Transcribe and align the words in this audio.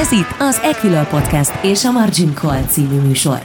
Ez 0.00 0.12
itt 0.12 0.34
az 0.38 0.58
Equilor 0.62 1.08
Podcast 1.08 1.64
és 1.64 1.84
a 1.84 1.90
Margin 1.90 2.34
Call 2.34 2.62
című 2.62 3.00
műsor. 3.00 3.42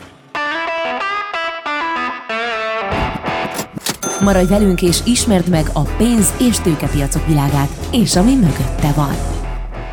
Maradj 4.21 4.47
velünk 4.47 4.81
és 4.81 4.99
ismerd 5.05 5.49
meg 5.49 5.65
a 5.73 5.81
pénz- 5.81 6.41
és 6.41 6.59
tőkepiacok 6.59 7.27
világát, 7.27 7.69
és 7.91 8.15
ami 8.15 8.35
mögötte 8.35 8.91
van. 8.95 9.15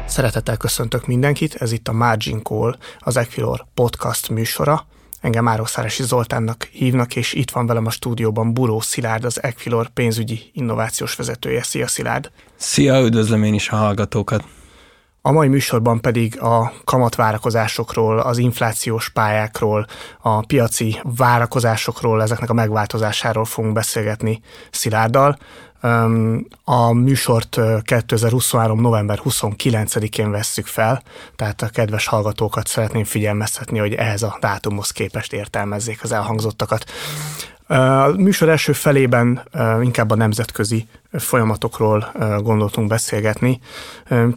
Szeretettel 0.07 0.57
köszöntök 0.57 1.07
mindenkit, 1.07 1.55
ez 1.55 1.73
itt 1.73 1.89
a 1.89 1.93
Margin 1.93 2.43
Call, 2.43 2.77
az 2.99 3.17
Equilor 3.17 3.67
podcast 3.75 4.29
műsora. 4.29 4.87
Engem 5.21 5.49
Ároszáresi 5.49 6.03
Zoltánnak 6.03 6.69
hívnak, 6.73 7.17
és 7.17 7.33
itt 7.33 7.51
van 7.51 7.67
velem 7.67 7.87
a 7.87 7.91
stúdióban 7.91 8.55
Buró 8.55 8.81
Szilárd, 8.81 9.25
az 9.25 9.43
Equilor 9.43 9.89
pénzügyi 9.89 10.51
innovációs 10.53 11.15
vezetője. 11.15 11.63
Szia 11.63 11.87
Szilárd! 11.87 12.31
Szia, 12.57 13.01
üdvözlöm 13.01 13.43
én 13.43 13.55
is 13.55 13.69
a 13.69 13.77
hallgatókat! 13.77 14.45
A 15.25 15.33
mai 15.33 15.49
műsorban 15.49 16.01
pedig 16.01 16.41
a 16.41 16.73
kamatvárakozásokról, 16.85 18.19
az 18.19 18.39
inflációs 18.39 19.09
pályákról, 19.09 19.87
a 20.21 20.41
piaci 20.41 21.01
várakozásokról, 21.03 22.23
ezeknek 22.23 22.51
a 22.51 22.55
megváltozásáról 22.55 23.45
fogunk 23.45 23.75
beszélgetni 23.75 24.41
Szilárddal. 24.71 25.39
A 26.65 26.93
műsort 26.93 27.61
2023. 27.83 28.81
november 28.81 29.21
29-én 29.25 30.31
vesszük 30.31 30.67
fel, 30.67 31.03
tehát 31.37 31.63
a 31.63 31.69
kedves 31.69 32.07
hallgatókat 32.07 32.67
szeretném 32.67 33.05
figyelmeztetni, 33.05 33.79
hogy 33.79 33.95
ehhez 33.95 34.23
a 34.23 34.37
dátumhoz 34.41 34.91
képest 34.91 35.33
értelmezzék 35.33 36.03
az 36.03 36.13
elhangzottakat. 36.13 36.85
A 37.73 38.13
műsor 38.17 38.49
első 38.49 38.73
felében 38.73 39.43
inkább 39.81 40.11
a 40.11 40.15
nemzetközi 40.15 40.87
folyamatokról 41.13 42.13
gondoltunk 42.39 42.89
beszélgetni. 42.89 43.61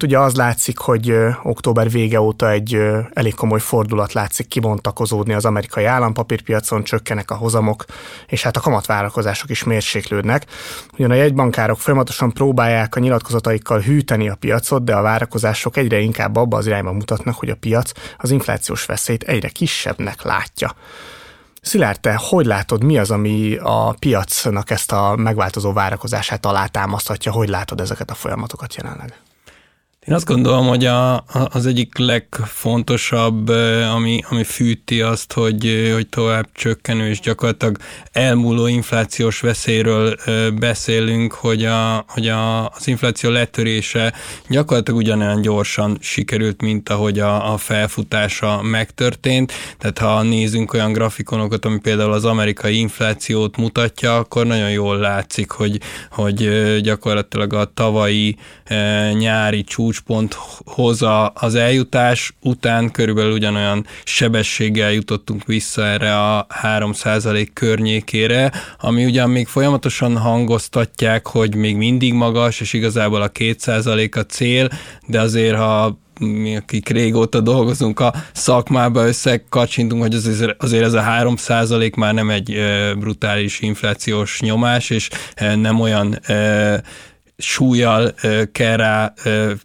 Ugye 0.04 0.20
az 0.20 0.36
látszik, 0.36 0.78
hogy 0.78 1.14
október 1.44 1.90
vége 1.90 2.22
óta 2.22 2.50
egy 2.50 2.82
elég 3.14 3.34
komoly 3.34 3.60
fordulat 3.60 4.14
látszik 4.14 4.48
kibontakozódni 4.48 5.34
az 5.34 5.46
amerikai 5.46 5.86
állampapírpiacon, 5.86 6.84
csökkenek 6.84 7.32
a 7.32 7.36
hozamok, 7.36 7.86
és 8.28 8.44
hát 8.44 8.58
a 8.58 8.60
kamatvárakozások 8.60 9.50
is 9.50 9.64
mérséklődnek. 9.64 10.46
Ugyan 10.94 11.12
a 11.12 11.16
jegybankárok 11.16 11.80
folyamatosan 11.80 12.32
próbálják 12.32 12.96
a 12.96 13.00
nyilatkozataikkal 13.00 13.80
hűteni 13.80 14.30
a 14.30 14.36
piacot, 14.36 14.84
de 14.84 14.96
a 14.96 15.02
várakozások 15.02 15.78
egyre 15.78 16.00
inkább 16.00 16.36
abba 16.36 16.58
az 16.58 16.68
irányba 16.68 16.92
mutatnak, 16.92 17.36
hogy 17.36 17.50
a 17.50 17.56
piac 17.56 17.92
az 18.18 18.32
inflációs 18.32 18.86
veszélyt 18.86 19.24
egyre 19.24 19.50
kisebbnek 19.50 20.22
látja. 20.24 20.76
Szilárd, 21.66 22.00
te 22.00 22.16
hogy 22.16 22.46
látod, 22.46 22.84
mi 22.84 22.98
az, 22.98 23.12
ami 23.12 23.56
a 23.56 23.96
piacnak 24.00 24.70
ezt 24.70 24.92
a 24.92 25.16
megváltozó 25.16 25.74
várakozását 25.74 26.46
alátámaszthatja, 26.46 27.32
hogy 27.32 27.50
látod 27.50 27.80
ezeket 27.80 28.10
a 28.10 28.14
folyamatokat 28.14 28.76
jelenleg? 28.76 29.20
Én 30.08 30.14
azt 30.14 30.26
gondolom, 30.26 30.68
hogy 30.68 30.86
a, 30.86 31.24
az 31.50 31.66
egyik 31.66 31.98
legfontosabb, 31.98 33.50
ami, 33.94 34.20
ami 34.30 34.44
fűti 34.44 35.02
azt, 35.02 35.34
hogy, 35.34 35.92
hogy 35.94 36.08
tovább 36.08 36.48
csökkenő 36.54 37.10
és 37.10 37.20
gyakorlatilag 37.20 37.78
elmúló 38.12 38.68
inflációs 38.68 39.40
veszélyről 39.40 40.16
beszélünk, 40.60 41.34
hogy, 41.34 41.66
a, 41.66 42.06
hogy 42.08 42.28
a, 42.28 42.70
az 42.70 42.88
infláció 42.88 43.30
letörése 43.30 44.14
gyakorlatilag 44.50 45.00
ugyanolyan 45.00 45.42
gyorsan 45.42 45.98
sikerült, 46.02 46.62
mint 46.62 46.90
ahogy 46.90 47.20
a, 47.20 47.54
a 47.54 47.58
felfutása 47.58 48.62
megtörtént. 48.62 49.54
Tehát 49.78 49.98
ha 49.98 50.22
nézünk 50.22 50.74
olyan 50.74 50.92
grafikonokat, 50.94 51.66
ami 51.66 51.80
például 51.80 52.14
az 52.14 52.26
amerikai 52.26 52.78
inflációt 52.80 53.58
mutatja, 53.58 54.18
akkor 54.18 54.46
nagyon 54.46 54.72
jól 54.72 54.98
látszik, 54.98 55.52
hogy, 55.52 55.80
hogy 56.12 56.50
gyakorlatilag 56.82 57.54
a 57.54 57.72
tavalyi 57.74 58.38
nyári 59.14 59.64
csúcs 59.64 59.94
csúcsponthoz 59.96 61.04
az 61.34 61.56
eljutás 61.56 62.34
után 62.42 62.92
körülbelül 62.92 63.34
ugyanolyan 63.34 63.86
sebességgel 64.04 64.92
jutottunk 64.92 65.46
vissza 65.46 65.86
erre 65.86 66.18
a 66.18 66.48
3% 66.64 67.48
környékére, 67.54 68.52
ami 68.80 69.06
ugyan 69.06 69.30
még 69.30 69.48
folyamatosan 69.48 70.18
hangoztatják, 70.18 71.28
hogy 71.28 71.56
még 71.56 71.76
mindig 71.76 72.14
magas, 72.14 72.60
és 72.60 72.74
igazából 72.74 73.22
a 73.22 73.32
2% 73.32 74.16
a 74.16 74.20
cél, 74.20 74.70
de 75.08 75.20
azért 75.20 75.56
ha 75.56 76.00
mi, 76.20 76.56
akik 76.56 76.90
régóta 76.90 77.40
dolgozunk 77.40 78.00
a 78.00 78.14
szakmába, 78.34 79.08
összekacsintunk, 79.08 80.02
hogy 80.02 80.14
azért, 80.14 80.64
azért 80.64 80.84
ez 80.84 80.94
a 80.94 81.02
3 81.02 81.36
már 81.96 82.14
nem 82.14 82.30
egy 82.30 82.60
brutális 82.98 83.60
inflációs 83.60 84.40
nyomás, 84.42 84.90
és 84.90 85.10
nem 85.56 85.80
olyan 85.80 86.20
súlyjal 87.38 88.14
kell 88.52 88.78
rá 88.78 89.14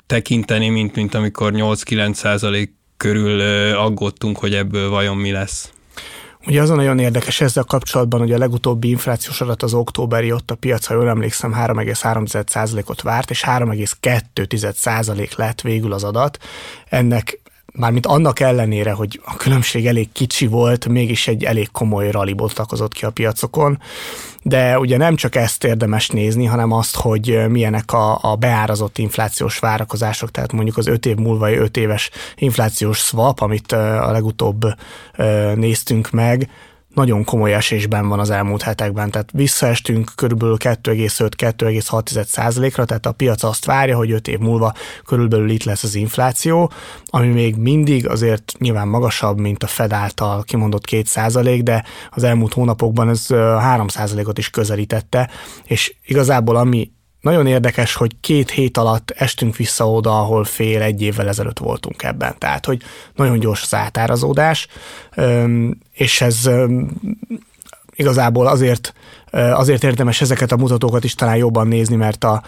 tekinteni, 0.07 0.69
mint, 0.69 0.95
mint 0.95 1.15
amikor 1.15 1.53
8-9 1.55 2.13
százalék 2.13 2.75
körül 2.97 3.41
aggódtunk, 3.77 4.39
hogy 4.39 4.55
ebből 4.55 4.91
vajon 4.91 5.17
mi 5.17 5.31
lesz. 5.31 5.73
Ugye 6.47 6.61
az 6.61 6.71
a 6.71 6.75
nagyon 6.75 6.99
érdekes 6.99 7.41
ezzel 7.41 7.65
kapcsolatban, 7.65 8.21
hogy 8.21 8.33
a 8.33 8.39
legutóbbi 8.39 8.89
inflációs 8.89 9.41
adat 9.41 9.63
az 9.63 9.75
októberi, 9.75 10.33
ott 10.33 10.51
a 10.51 10.55
piac, 10.55 10.87
ha 10.87 10.95
jól 10.95 11.09
emlékszem, 11.09 11.55
3,3%-ot 11.55 13.03
várt, 13.03 13.31
és 13.31 13.45
3,2% 13.47 15.37
lett 15.37 15.61
végül 15.61 15.93
az 15.93 16.05
adat. 16.05 16.39
Ennek 16.89 17.41
mármint 17.73 18.07
annak 18.07 18.41
ellenére, 18.41 18.93
hogy 18.93 19.21
a 19.25 19.37
különbség 19.37 19.87
elég 19.87 20.13
kicsi 20.13 20.47
volt, 20.47 20.89
mégis 20.89 21.29
egy 21.29 21.45
elég 21.45 21.71
komoly 21.71 22.11
rally 22.11 22.33
bontakozott 22.33 22.93
ki 22.93 23.05
a 23.05 23.11
piacokon, 23.11 23.79
de 24.43 24.79
ugye 24.79 24.97
nem 24.97 25.17
csak 25.17 25.35
ezt 25.35 25.65
érdemes 25.65 26.09
nézni, 26.09 26.45
hanem 26.45 26.73
azt, 26.73 26.97
hogy 26.97 27.49
milyenek 27.49 27.93
a, 27.93 28.19
a 28.23 28.37
beárazott 28.37 28.99
inflációs 28.99 29.59
várakozások, 29.59 30.31
tehát 30.31 30.53
mondjuk 30.53 30.77
az 30.77 30.87
5 30.87 31.07
év 31.07 31.17
múlva 31.17 31.53
5 31.53 31.77
éves 31.77 32.11
inflációs 32.37 32.99
swap, 32.99 33.41
amit 33.41 33.73
a 33.73 34.11
legutóbb 34.11 34.65
néztünk 35.55 36.11
meg, 36.11 36.51
nagyon 36.95 37.25
komoly 37.25 37.55
esésben 37.55 38.09
van 38.09 38.19
az 38.19 38.31
elmúlt 38.31 38.63
hetekben, 38.63 39.11
tehát 39.11 39.31
visszaestünk 39.33 40.13
körülbelül 40.15 40.57
2,5-2,6 40.59 42.25
százalékra, 42.25 42.85
tehát 42.85 43.07
a 43.07 43.13
piac 43.13 43.43
azt 43.43 43.65
várja, 43.65 43.97
hogy 43.97 44.11
5 44.11 44.29
év 44.29 44.39
múlva 44.39 44.73
körülbelül 45.05 45.51
itt 45.51 45.65
lesz 45.65 45.83
az 45.83 45.95
infláció, 45.95 46.73
ami 47.07 47.27
még 47.27 47.57
mindig 47.57 48.09
azért 48.09 48.53
nyilván 48.59 48.89
magasabb, 48.89 49.39
mint 49.39 49.63
a 49.63 49.67
Fed 49.67 49.93
által 49.93 50.43
kimondott 50.43 50.85
2 50.85 51.03
százalék, 51.07 51.63
de 51.63 51.85
az 52.11 52.23
elmúlt 52.23 52.53
hónapokban 52.53 53.09
ez 53.09 53.27
3 53.27 53.89
százalékot 53.89 54.39
is 54.39 54.51
közelítette, 54.51 55.31
és 55.65 55.95
igazából 56.05 56.57
ami 56.57 56.91
nagyon 57.21 57.47
érdekes, 57.47 57.95
hogy 57.95 58.17
két 58.21 58.51
hét 58.51 58.77
alatt 58.77 59.11
estünk 59.11 59.57
vissza 59.57 59.91
oda, 59.91 60.19
ahol 60.19 60.45
fél 60.45 60.83
egy 60.83 61.03
évvel 61.03 61.29
ezelőtt 61.29 61.59
voltunk 61.59 62.03
ebben. 62.03 62.35
Tehát, 62.39 62.67
hogy 62.67 62.83
nagyon 63.15 63.39
gyors 63.39 63.63
az 63.63 63.75
átárazódás, 63.75 64.67
és 65.93 66.21
ez 66.21 66.51
igazából 67.95 68.47
azért, 68.47 68.95
azért 69.31 69.85
érdemes 69.85 70.21
ezeket 70.21 70.53
a 70.53 70.57
mutatókat 70.57 71.05
is 71.05 71.15
talán 71.15 71.37
jobban 71.37 71.69
nézni, 71.69 71.97
mert 71.97 72.25
a, 72.25 72.43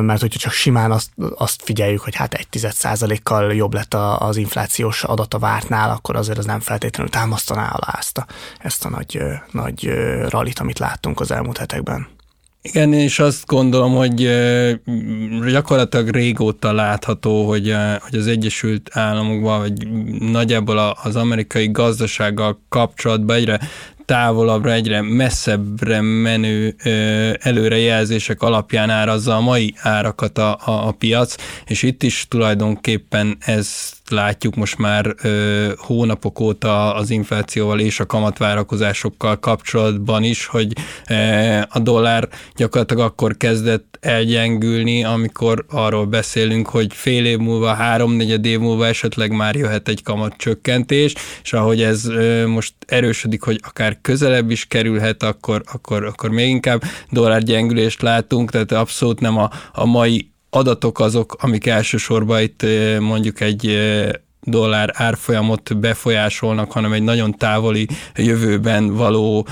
mert 0.00 0.20
hogyha 0.20 0.38
csak 0.38 0.52
simán 0.52 0.90
azt, 0.90 1.10
azt 1.34 1.62
figyeljük, 1.62 2.00
hogy 2.00 2.14
hát 2.14 2.34
egy 2.34 2.48
tized 2.48 2.72
százalékkal 2.72 3.54
jobb 3.54 3.74
lett 3.74 3.94
az 4.18 4.36
inflációs 4.36 5.04
adat 5.04 5.34
a 5.34 5.38
vártnál, 5.38 5.90
akkor 5.90 6.16
azért 6.16 6.38
az 6.38 6.44
nem 6.44 6.60
feltétlenül 6.60 7.12
támasztaná 7.12 7.68
alá 7.68 7.98
ezt 7.98 8.18
a, 8.18 8.26
ezt 8.58 8.84
a 8.84 8.88
nagy, 8.88 9.22
nagy 9.50 9.92
rallit, 10.28 10.58
amit 10.58 10.78
láttunk 10.78 11.20
az 11.20 11.30
elmúlt 11.30 11.58
hetekben. 11.58 12.06
Igen, 12.64 12.92
és 12.92 13.18
azt 13.18 13.46
gondolom, 13.46 13.94
hogy 13.94 14.28
gyakorlatilag 15.50 16.08
régóta 16.08 16.72
látható, 16.72 17.48
hogy, 17.48 17.74
hogy 17.98 18.18
az 18.18 18.26
Egyesült 18.26 18.90
Államokban, 18.92 19.58
vagy 19.58 19.88
nagyjából 20.30 20.78
az 21.02 21.16
amerikai 21.16 21.70
gazdasággal 21.70 22.62
kapcsolatban 22.68 23.36
egyre 23.36 23.60
távolabbra, 24.12 24.72
egyre 24.72 25.02
messzebbre 25.02 26.00
menő 26.00 26.74
előrejelzések 27.40 28.42
alapján 28.42 28.90
árazza 28.90 29.36
a 29.36 29.40
mai 29.40 29.74
árakat 29.78 30.38
a, 30.38 30.58
a, 30.64 30.86
a 30.86 30.90
piac, 30.90 31.36
és 31.66 31.82
itt 31.82 32.02
is 32.02 32.26
tulajdonképpen 32.28 33.36
ez 33.40 33.92
látjuk 34.10 34.54
most 34.54 34.78
már 34.78 35.14
ö, 35.22 35.72
hónapok 35.76 36.40
óta 36.40 36.94
az 36.94 37.10
inflációval 37.10 37.80
és 37.80 38.00
a 38.00 38.06
kamatvárakozásokkal 38.06 39.38
kapcsolatban 39.38 40.22
is, 40.22 40.46
hogy 40.46 40.72
ö, 41.08 41.14
a 41.68 41.78
dollár 41.78 42.28
gyakorlatilag 42.56 43.04
akkor 43.04 43.36
kezdett 43.36 43.91
elgyengülni, 44.02 45.04
amikor 45.04 45.64
arról 45.70 46.06
beszélünk, 46.06 46.68
hogy 46.68 46.94
fél 46.94 47.26
év 47.26 47.38
múlva, 47.38 47.74
háromnegyed 47.74 48.44
év 48.44 48.58
múlva 48.58 48.86
esetleg 48.86 49.32
már 49.32 49.56
jöhet 49.56 49.88
egy 49.88 50.02
kamatcsökkentés, 50.02 51.14
és 51.42 51.52
ahogy 51.52 51.82
ez 51.82 52.04
most 52.46 52.74
erősödik, 52.86 53.42
hogy 53.42 53.60
akár 53.62 53.98
közelebb 54.00 54.50
is 54.50 54.66
kerülhet, 54.66 55.22
akkor, 55.22 55.62
akkor, 55.72 56.04
akkor 56.04 56.30
még 56.30 56.48
inkább 56.48 56.82
dollárgyengülést 57.10 58.02
látunk, 58.02 58.50
tehát 58.50 58.72
abszolút 58.72 59.20
nem 59.20 59.38
a, 59.38 59.50
a 59.72 59.84
mai 59.84 60.30
adatok 60.50 61.00
azok, 61.00 61.36
amik 61.40 61.66
elsősorban 61.66 62.40
itt 62.40 62.66
mondjuk 62.98 63.40
egy 63.40 63.78
dollár 64.46 64.90
árfolyamot 64.94 65.78
befolyásolnak, 65.78 66.72
hanem 66.72 66.92
egy 66.92 67.02
nagyon 67.02 67.34
távoli 67.34 67.88
jövőben 68.14 68.94
való 68.94 69.46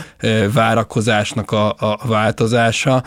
várakozásnak 0.52 1.50
a, 1.50 1.68
a 1.78 1.98
változása. 2.06 3.02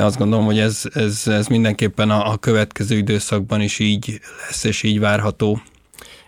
Azt 0.00 0.18
gondolom, 0.18 0.44
hogy 0.44 0.58
ez, 0.58 0.82
ez, 0.94 1.22
ez 1.26 1.46
mindenképpen 1.46 2.10
a, 2.10 2.30
a 2.30 2.36
következő 2.36 2.96
időszakban 2.96 3.60
is 3.60 3.78
így 3.78 4.20
lesz, 4.46 4.64
és 4.64 4.82
így 4.82 5.00
várható. 5.00 5.60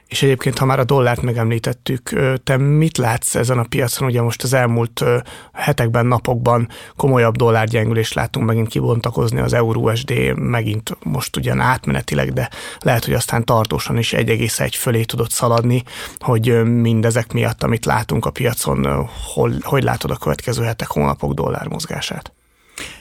És 0.08 0.22
egyébként, 0.22 0.58
ha 0.58 0.64
már 0.64 0.78
a 0.78 0.84
dollárt 0.84 1.22
megemlítettük, 1.22 2.10
te 2.44 2.56
mit 2.56 2.96
látsz 2.96 3.34
ezen 3.34 3.58
a 3.58 3.66
piacon? 3.68 4.08
Ugye 4.08 4.22
most 4.22 4.42
az 4.42 4.52
elmúlt 4.52 5.04
hetekben, 5.52 6.06
napokban 6.06 6.68
komolyabb 6.96 7.36
dollárgyengülést 7.36 8.14
látunk 8.14 8.46
megint 8.46 8.68
kibontakozni, 8.68 9.40
az 9.40 9.52
euró-USD 9.52 10.12
megint 10.34 10.96
most 11.02 11.36
ugyan 11.36 11.60
átmenetileg, 11.60 12.32
de 12.32 12.48
lehet, 12.80 13.04
hogy 13.04 13.14
aztán 13.14 13.44
tartósan 13.44 13.98
is 13.98 14.12
1,1 14.12 14.70
fölé 14.72 15.02
tudott 15.02 15.30
szaladni, 15.30 15.82
hogy 16.18 16.62
mindezek 16.64 17.32
miatt, 17.32 17.62
amit 17.62 17.84
látunk 17.84 18.26
a 18.26 18.30
piacon, 18.30 19.08
hol, 19.34 19.52
hogy 19.60 19.82
látod 19.82 20.10
a 20.10 20.16
következő 20.16 20.62
hetek, 20.62 20.88
hónapok 20.88 21.32
dollár 21.32 21.66
mozgását? 21.66 22.32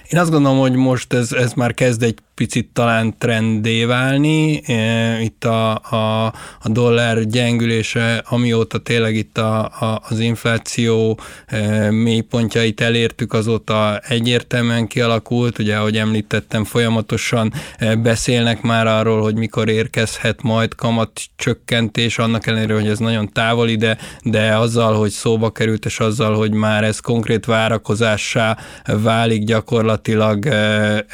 Én 0.09 0.19
azt 0.19 0.31
gondolom, 0.31 0.59
hogy 0.59 0.75
most 0.75 1.13
ez, 1.13 1.31
ez 1.31 1.53
már 1.53 1.73
kezd 1.73 2.03
egy 2.03 2.17
picit 2.37 2.69
talán 2.73 3.17
trendé 3.17 3.85
válni. 3.85 4.61
E, 4.65 5.21
itt 5.21 5.43
a, 5.43 5.75
a, 5.75 6.25
a 6.59 6.69
dollár 6.69 7.25
gyengülése, 7.25 8.23
amióta 8.29 8.77
tényleg 8.77 9.15
itt 9.15 9.37
a, 9.37 9.63
a, 9.65 10.01
az 10.09 10.19
infláció 10.19 11.19
e, 11.45 11.91
mélypontjait 11.91 12.81
elértük, 12.81 13.33
azóta 13.33 13.99
egyértelműen 14.07 14.87
kialakult. 14.87 15.59
Ugye, 15.59 15.75
ahogy 15.75 15.97
említettem, 15.97 16.63
folyamatosan 16.63 17.53
e, 17.77 17.95
beszélnek 17.95 18.61
már 18.61 18.87
arról, 18.87 19.21
hogy 19.21 19.35
mikor 19.35 19.69
érkezhet 19.69 20.41
majd 20.41 20.75
kamat 20.75 21.21
csökkentés, 21.35 22.17
annak 22.17 22.47
ellenére, 22.47 22.73
hogy 22.73 22.87
ez 22.87 22.99
nagyon 22.99 23.31
távoli, 23.31 23.75
de, 23.75 23.97
de 24.23 24.55
azzal, 24.55 24.93
hogy 24.93 25.11
szóba 25.11 25.51
került, 25.51 25.85
és 25.85 25.99
azzal, 25.99 26.35
hogy 26.35 26.51
már 26.51 26.83
ez 26.83 26.99
konkrét 26.99 27.45
várakozássá 27.45 28.57
válik 28.85 29.43
gyakorlatilag 29.43 29.95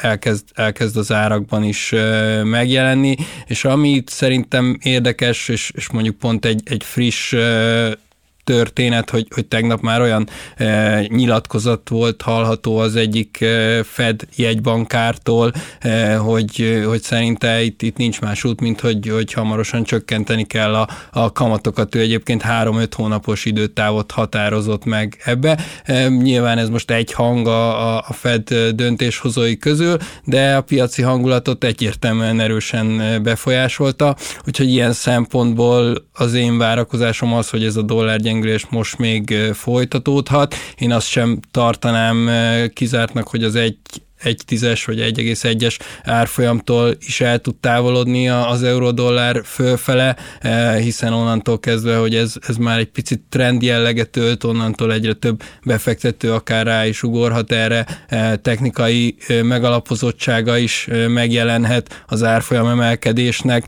elkezd, 0.02 0.44
elkezd 0.54 0.98
az 0.98 1.12
árakban 1.12 1.64
is 1.64 1.94
megjelenni, 2.44 3.16
és 3.48 3.66
amit 3.66 4.10
szerintem 4.10 4.78
érdekes, 4.82 5.48
és, 5.48 5.72
és 5.76 5.90
mondjuk 5.90 6.16
pont 6.16 6.46
egy, 6.46 6.62
egy 6.66 6.84
friss 6.84 7.34
történet, 8.44 9.10
hogy, 9.10 9.28
hogy 9.34 9.46
tegnap 9.46 9.82
már 9.82 10.02
olyan 10.02 10.30
e, 10.56 11.00
nyilatkozat 11.08 11.90
volt 11.90 12.22
hallható 12.22 12.78
az 12.78 12.96
egyik 12.96 13.42
e, 13.42 13.84
Fed 13.84 14.22
jegybankártól, 14.36 15.52
e, 15.80 16.16
hogy, 16.16 16.82
hogy 16.86 17.02
szerinte 17.02 17.64
itt, 17.64 17.82
itt 17.82 17.98
nincs 17.98 18.22
más 18.22 18.44
út, 18.44 18.62
mint 18.62 18.80
hogy, 18.80 19.08
hogy 19.08 19.34
hamarosan 19.34 19.84
csökkenteni 19.84 20.44
kell 20.44 20.76
a, 20.76 20.88
a 21.12 21.32
kamatokat. 21.32 21.96
Ő 21.96 22.00
egyébként 22.00 22.42
három-öt 22.42 22.94
hónapos 22.94 23.46
időtávot 23.46 24.12
határozott 24.12 24.86
meg 24.86 25.22
ebbe. 25.24 25.60
E, 25.84 26.08
nyilván 26.08 26.58
ez 26.58 26.70
most 26.70 26.92
egy 26.92 27.14
hang 27.14 27.48
a, 27.48 27.98
a 27.98 28.14
Fed 28.14 28.54
döntéshozói 28.76 29.58
közül, 29.58 29.98
de 30.24 30.56
a 30.56 30.62
piaci 30.62 31.02
hangulatot 31.02 31.64
egyértelműen 31.64 32.40
erősen 32.40 33.20
befolyásolta, 33.24 34.16
úgyhogy 34.48 34.70
ilyen 34.70 34.94
szempontból 34.94 36.08
az 36.14 36.34
én 36.34 36.58
várakozásom 36.58 37.34
az, 37.34 37.50
hogy 37.50 37.64
ez 37.64 37.76
a 37.76 37.82
dollár 37.82 38.20
gyengülés 38.34 38.66
most 38.70 38.98
még 38.98 39.34
folytatódhat. 39.54 40.56
Én 40.78 40.92
azt 40.92 41.08
sem 41.08 41.40
tartanám 41.52 42.30
kizártnak, 42.74 43.28
hogy 43.28 43.44
az 43.44 43.56
egy 43.56 43.78
egy 44.24 44.42
tízes 44.46 44.86
vagy 44.86 45.00
1,1-es 45.00 45.80
árfolyamtól 46.04 46.96
is 47.00 47.22
el 47.22 47.40
tud 47.40 47.56
távolodni 47.56 48.30
az 48.30 48.64
euró-dollár 48.64 49.42
fölfele, 49.46 50.16
eh, 50.42 50.76
hiszen 50.78 51.14
onnantól 51.14 51.60
kezdve, 51.60 51.96
hogy 51.96 52.16
ez, 52.16 52.34
ez 52.48 52.56
már 52.56 52.80
egy 52.80 52.90
picit 52.90 53.22
trend 53.30 53.62
jelleget 53.62 54.18
ölt, 54.18 54.44
onnantól 54.44 54.94
egyre 54.94 55.14
több 55.14 55.44
befektető 55.64 56.34
akár 56.34 56.66
rá 56.66 56.86
is 56.86 57.04
ugorhat 57.04 57.52
erre, 57.52 57.86
eh, 58.08 58.34
technikai 58.42 59.16
eh, 59.28 59.44
megalapozottsága 59.44 60.58
is 60.58 60.88
megjelenhet 61.08 62.04
az 62.08 62.24
árfolyam 62.24 62.68
emelkedésnek, 62.68 63.66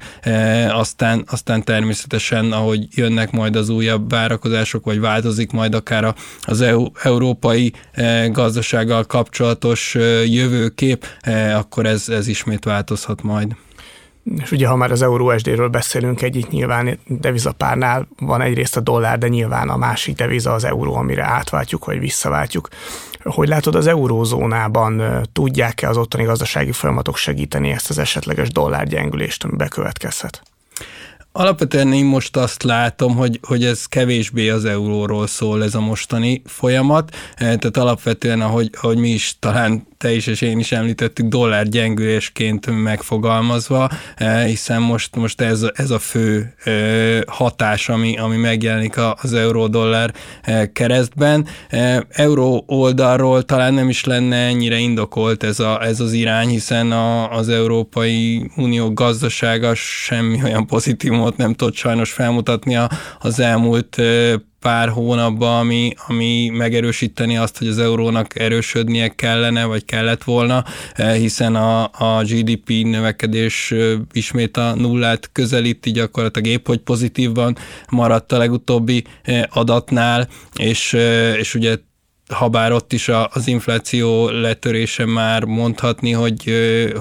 aztán, 0.70 1.24
aztán 1.28 1.64
természetesen, 1.64 2.52
ahogy 2.52 2.88
jönnek 2.96 3.32
majd 3.32 3.56
az 3.56 3.70
újabb 3.70 4.10
várakozások, 4.10 4.86
vagy 4.86 5.00
változik 5.00 5.52
majd 5.52 5.76
akár 5.76 6.16
az 6.42 6.62
EU, 6.62 6.86
európai 7.04 7.74
gazdasággal 8.32 9.04
kapcsolatos 9.04 9.96
jövő 10.26 10.45
jövőkép, 10.46 11.06
eh, 11.20 11.58
akkor 11.58 11.86
ez, 11.86 12.10
ez 12.10 12.28
ismét 12.28 12.64
változhat 12.64 13.22
majd. 13.24 13.56
És 14.42 14.52
ugye, 14.52 14.68
ha 14.68 14.76
már 14.76 14.92
az 14.92 15.02
euró 15.02 15.38
SD-ről 15.38 15.68
beszélünk, 15.68 16.22
egyik 16.22 16.50
nyilván 16.50 17.00
devizapárnál 17.08 18.08
van 18.20 18.42
egyrészt 18.42 18.78
a 18.78 18.80
dollár, 18.80 19.18
de 19.18 19.28
nyilván 19.28 19.70
a 19.70 19.78
másik 19.78 20.16
deviza 20.16 20.54
az 20.54 20.64
euró, 20.64 20.96
amire 20.96 21.24
átváltjuk, 21.24 21.86
vagy 21.86 22.00
visszaváltjuk. 22.00 22.68
Hogy 23.24 23.48
látod, 23.48 23.76
az 23.76 23.88
eurózónában 23.88 25.02
eh, 25.02 25.22
tudják-e 25.34 25.90
az 25.90 25.98
ottani 25.98 26.24
gazdasági 26.24 26.72
folyamatok 26.72 27.18
segíteni 27.18 27.70
ezt 27.70 27.90
az 27.90 27.98
esetleges 27.98 28.50
dollárgyengülést, 28.50 29.44
ami 29.44 29.56
bekövetkezhet? 29.56 30.42
Alapvetően 31.32 31.94
én 31.94 32.06
most 32.06 32.38
azt 32.38 32.64
látom, 32.64 33.16
hogy, 33.16 33.40
hogy 33.48 33.66
ez 33.66 33.86
kevésbé 33.86 34.50
az 34.50 34.66
euróról 34.66 35.28
szól 35.28 35.64
ez 35.64 35.76
a 35.76 35.80
mostani 35.80 36.42
folyamat, 36.46 37.16
eh, 37.16 37.36
tehát 37.36 37.78
alapvetően, 37.78 38.42
ahogy, 38.42 38.70
ahogy 38.82 38.98
mi 38.98 39.10
is 39.10 39.36
talán 39.40 39.88
te 39.98 40.14
is 40.14 40.28
és 40.28 40.42
én 40.42 40.60
is 40.60 40.72
említettük, 40.72 41.28
dollár 41.28 41.68
gyengülésként 41.68 42.84
megfogalmazva, 42.84 43.90
eh, 44.16 44.46
hiszen 44.46 44.82
most, 44.82 45.16
most 45.16 45.42
ez, 45.42 45.66
ez 45.74 45.90
a 45.90 46.00
fő 46.00 46.54
eh, 46.64 47.20
hatás, 47.28 47.90
ami, 47.90 48.18
ami 48.18 48.38
megjelenik 48.38 48.98
az 49.22 49.34
euró-dollár 49.34 50.14
keresztben. 50.74 51.48
Euró 52.10 52.64
oldalról 52.68 53.44
talán 53.44 53.74
nem 53.74 53.90
is 53.90 54.04
lenne 54.04 54.36
ennyire 54.36 54.78
indokolt 54.78 55.44
ez, 55.44 55.60
a, 55.60 55.84
ez 55.84 56.00
az 56.00 56.12
irány, 56.12 56.48
hiszen 56.48 56.92
a, 56.92 57.32
az 57.32 57.50
Európai 57.50 58.52
Unió 58.56 58.94
gazdasága 58.94 59.76
semmi 59.76 60.44
olyan 60.44 60.68
pozitívum 60.68 61.24
számot 61.26 61.38
nem 61.38 61.54
tudott 61.54 61.76
sajnos 61.76 62.12
felmutatni 62.12 62.78
az 63.20 63.40
elmúlt 63.40 64.02
pár 64.66 64.90
hónapban, 64.90 65.60
ami, 65.60 65.94
ami 66.08 66.50
megerősíteni 66.50 67.38
azt, 67.38 67.58
hogy 67.58 67.68
az 67.68 67.80
eurónak 67.80 68.40
erősödnie 68.40 69.08
kellene, 69.08 69.66
vagy 69.66 69.86
kellett 69.86 70.24
volna, 70.24 70.64
hiszen 71.14 71.56
a, 71.56 71.84
a 71.84 72.24
GDP 72.24 72.70
növekedés 72.70 73.74
ismét 74.14 74.58
a 74.58 74.76
nullát 74.76 75.30
közelíti, 75.32 75.92
gyakorlatilag 75.92 76.48
épp 76.48 76.68
hogy 76.68 76.80
pozitívban 76.80 77.58
maradt 77.90 78.32
a 78.32 78.38
legutóbbi 78.38 79.04
adatnál, 79.50 80.28
és, 80.56 80.94
és 81.38 81.56
ugye 81.56 81.76
habár 82.34 82.72
ott 82.72 82.94
is 82.94 83.10
az 83.30 83.48
infláció 83.48 84.30
letörése 84.30 85.06
már 85.06 85.44
mondhatni, 85.44 86.12
hogy, 86.12 86.52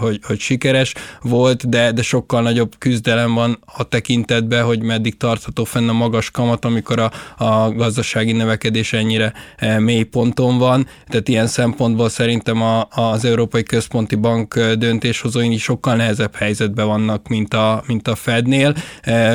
hogy, 0.01 0.21
hogy 0.23 0.39
sikeres 0.41 0.95
volt, 1.23 1.69
de, 1.69 1.93
de 1.93 2.03
sokkal 2.03 2.43
nagyobb 2.43 2.73
küzdelem 2.79 3.35
van 3.35 3.59
a 3.77 3.83
tekintetben, 3.83 4.65
hogy 4.65 4.83
meddig 4.83 5.17
tartható 5.17 5.65
fenn 5.65 5.89
a 5.89 5.93
magas 5.93 6.31
kamat, 6.31 6.65
amikor 6.65 6.99
a, 6.99 7.11
a 7.45 7.71
gazdasági 7.71 8.33
növekedés 8.33 8.93
ennyire 8.93 9.33
mély 9.79 10.03
ponton 10.03 10.59
van. 10.59 10.87
Tehát 11.07 11.29
ilyen 11.29 11.47
szempontból 11.47 12.09
szerintem 12.09 12.63
a, 12.63 12.89
az 12.91 13.25
Európai 13.25 13.63
Központi 13.63 14.15
Bank 14.15 14.59
döntéshozói 14.59 15.57
sokkal 15.57 15.97
nehezebb 15.97 16.35
helyzetben 16.35 16.87
vannak, 16.87 17.29
mint 17.29 17.55
a, 17.55 17.83
mint 17.87 18.09
a 18.09 18.15
Fednél. 18.15 18.75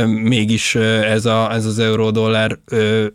Mégis 0.06 0.76
ez, 0.76 1.26
a, 1.26 1.54
ez 1.54 1.66
az 1.66 1.80
euró-dollár 1.80 2.58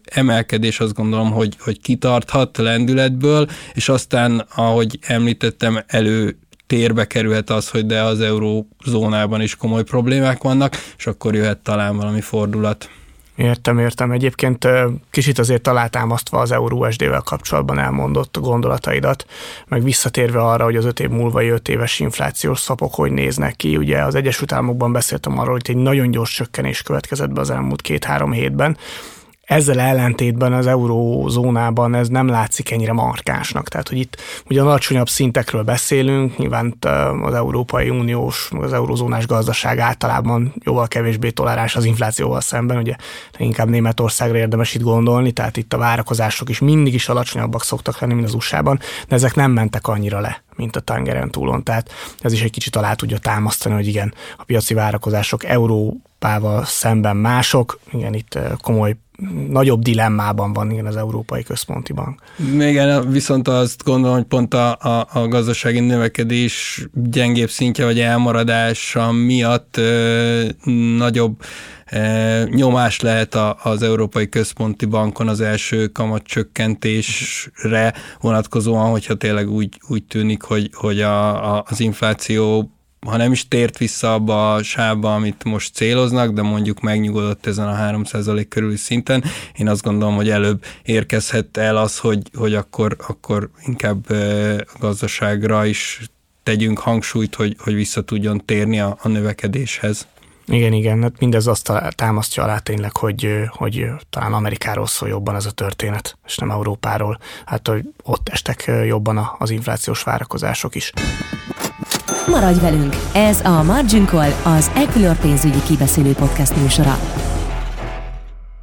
emelkedés 0.05 0.81
azt 0.81 0.95
gondolom, 0.95 1.31
hogy, 1.31 1.57
hogy 1.59 1.81
kitarthat, 1.81 2.59
lendületből, 2.65 3.49
és 3.75 3.89
aztán, 3.89 4.47
ahogy 4.55 4.99
említettem, 5.03 5.83
elő 5.87 6.39
térbe 6.67 7.07
kerülhet 7.07 7.51
az, 7.51 7.69
hogy 7.69 7.87
de 7.87 8.03
az 8.03 8.21
eurózónában 8.21 9.41
is 9.41 9.57
komoly 9.57 9.83
problémák 9.83 10.43
vannak, 10.43 10.77
és 10.97 11.07
akkor 11.07 11.35
jöhet 11.35 11.59
talán 11.59 11.97
valami 11.97 12.21
fordulat. 12.21 12.89
Értem, 13.37 13.79
értem. 13.79 14.11
Egyébként 14.11 14.69
kicsit 15.11 15.39
azért 15.39 15.69
alátámasztva 15.69 16.41
az 16.41 16.51
euró 16.51 16.91
SD-vel 16.91 17.21
kapcsolatban 17.21 17.79
elmondott 17.79 18.39
gondolataidat, 18.41 19.27
meg 19.67 19.83
visszatérve 19.83 20.41
arra, 20.41 20.65
hogy 20.65 20.77
az 20.77 20.85
öt 20.85 21.01
év 21.01 21.09
múlva 21.09 21.45
öt 21.45 21.69
éves 21.69 22.01
inflációs 22.01 22.59
szapok 22.59 22.95
hogy 22.95 23.13
néznek 23.13 23.57
ki. 23.57 23.77
Ugye 23.77 24.03
az 24.03 24.15
Egyesült 24.15 24.53
Államokban 24.53 24.93
beszéltem 24.93 25.39
arról, 25.39 25.53
hogy 25.53 25.71
egy 25.77 25.83
nagyon 25.83 26.11
gyors 26.11 26.35
csökkenés 26.35 26.83
következett 26.83 27.31
be 27.31 27.41
az 27.41 27.51
elmúlt 27.51 27.83
két-három 27.83 28.33
hétben, 28.33 28.77
ezzel 29.45 29.81
ellentétben 29.81 30.53
az 30.53 30.67
eurózónában 30.67 31.95
ez 31.95 32.09
nem 32.09 32.29
látszik 32.29 32.71
ennyire 32.71 32.93
markánsnak. 32.93 33.69
Tehát, 33.69 33.89
hogy 33.89 33.99
itt 33.99 34.17
ugyan 34.51 34.67
alacsonyabb 34.67 35.09
szintekről 35.09 35.63
beszélünk, 35.63 36.37
nyilván 36.37 36.75
az 37.23 37.35
Európai 37.35 37.89
Uniós, 37.91 38.51
az 38.61 38.73
eurózónás 38.73 39.27
gazdaság 39.27 39.79
általában 39.79 40.55
jóval 40.65 40.89
kevésbé 40.89 41.31
toleráns 41.31 41.77
az 41.77 41.85
inflációval 41.85 42.41
szemben, 42.41 42.77
ugye 42.77 42.95
inkább 43.39 43.69
Németországra 43.69 44.39
érdemes 44.39 44.75
itt 44.75 44.83
gondolni, 44.83 45.33
tehát 45.33 45.57
itt 45.57 45.73
a 45.73 45.79
várakozások 45.79 46.49
is 46.49 46.59
mindig 46.59 46.95
is 46.95 47.09
alacsonyabbak 47.09 47.63
szoktak 47.63 48.01
lenni, 48.01 48.15
mint 48.15 48.27
az 48.27 48.35
USA-ban, 48.35 48.79
de 49.09 49.15
ezek 49.15 49.35
nem 49.35 49.51
mentek 49.51 49.87
annyira 49.87 50.21
le 50.21 50.43
mint 50.57 50.77
a 50.77 50.81
tengeren 50.81 51.31
túlon. 51.31 51.63
Tehát 51.63 51.91
ez 52.19 52.33
is 52.33 52.43
egy 52.43 52.51
kicsit 52.51 52.77
alá 52.77 52.95
tudja 52.95 53.19
támasztani, 53.19 53.75
hogy 53.75 53.87
igen, 53.87 54.15
a 54.37 54.45
piaci 54.45 54.75
várakozások 54.75 55.45
euró 55.45 56.01
Európával 56.25 56.65
szemben 56.65 57.17
mások. 57.17 57.79
Igen, 57.93 58.15
itt 58.15 58.39
komoly 58.63 58.97
nagyobb 59.49 59.83
dilemmában 59.83 60.53
van 60.53 60.71
igen 60.71 60.87
az 60.87 60.97
Európai 60.97 61.43
Központi 61.43 61.93
Bank. 61.93 62.21
Igen, 62.53 63.11
viszont 63.11 63.49
azt 63.49 63.85
gondolom, 63.85 64.17
hogy 64.17 64.25
pont 64.25 64.55
a, 64.55 64.77
a, 64.81 65.07
a 65.13 65.29
gazdasági 65.29 65.81
növekedés 65.81 66.87
gyengébb 66.93 67.51
szintje 67.51 67.85
vagy 67.85 68.01
elmaradása 68.01 69.13
miatt 69.13 69.77
ö, 69.77 70.49
nagyobb 70.97 71.43
nyomás 72.47 73.01
lehet 73.01 73.35
az 73.63 73.83
Európai 73.83 74.29
Központi 74.29 74.87
Bankon 74.87 75.29
az 75.29 75.41
első 75.41 75.87
kamatcsökkentésre 75.87 77.95
vonatkozóan, 78.21 78.91
hogyha 78.91 79.15
tényleg 79.15 79.51
úgy, 79.51 79.81
úgy 79.89 80.05
tűnik, 80.05 80.43
hogy, 80.43 80.71
hogy 80.73 81.01
a, 81.01 81.57
a, 81.57 81.65
az 81.69 81.81
infláció 81.81 82.74
ha 83.05 83.17
nem 83.17 83.33
is 83.33 83.49
tért 83.49 83.79
vissza 83.79 84.15
abba 84.15 84.55
a 84.55 84.63
sávba, 84.63 85.15
amit 85.15 85.45
most 85.45 85.75
céloznak, 85.75 86.31
de 86.31 86.43
mondjuk 86.43 86.81
megnyugodott 86.81 87.47
ezen 87.47 87.69
a 87.69 87.77
3% 87.77 88.47
körüli 88.49 88.77
szinten, 88.77 89.25
én 89.57 89.69
azt 89.69 89.83
gondolom, 89.83 90.15
hogy 90.15 90.31
előbb 90.31 90.65
érkezhet 90.83 91.57
el 91.57 91.77
az, 91.77 91.99
hogy, 91.99 92.23
hogy 92.35 92.55
akkor, 92.55 92.97
akkor 93.07 93.51
inkább 93.67 94.11
a 94.11 94.79
gazdaságra 94.79 95.67
is 95.67 96.01
tegyünk 96.43 96.79
hangsúlyt, 96.79 97.35
hogy, 97.35 97.57
hogy 97.59 97.75
vissza 97.75 98.03
tudjon 98.03 98.43
térni 98.45 98.81
a, 98.81 98.99
a 99.03 99.09
növekedéshez. 99.09 100.07
Igen, 100.47 100.73
igen, 100.73 101.03
hát 101.03 101.19
mindez 101.19 101.47
azt 101.47 101.73
támasztja 101.91 102.43
alá 102.43 102.59
tényleg, 102.59 102.97
hogy, 102.97 103.29
hogy 103.49 103.87
talán 104.11 104.33
Amerikáról 104.33 104.87
szól 104.87 105.09
jobban 105.09 105.35
ez 105.35 105.47
a 105.47 105.51
történet, 105.51 106.19
és 106.27 106.37
nem 106.37 106.51
Európáról. 106.51 107.19
Hát, 107.45 107.69
hogy 107.69 107.85
ott 108.03 108.29
estek 108.29 108.71
jobban 108.87 109.31
az 109.39 109.51
inflációs 109.51 110.03
várakozások 110.03 110.75
is. 110.75 110.93
Maradj 112.27 112.61
velünk! 112.61 112.97
Ez 113.13 113.41
a 113.41 113.63
Margin 113.63 114.07
Call, 114.07 114.31
az 114.43 114.71
Equilor 114.75 115.17
pénzügyi 115.17 115.63
kibeszélő 115.63 116.13
podcast 116.13 116.57
műsora. 116.61 117.24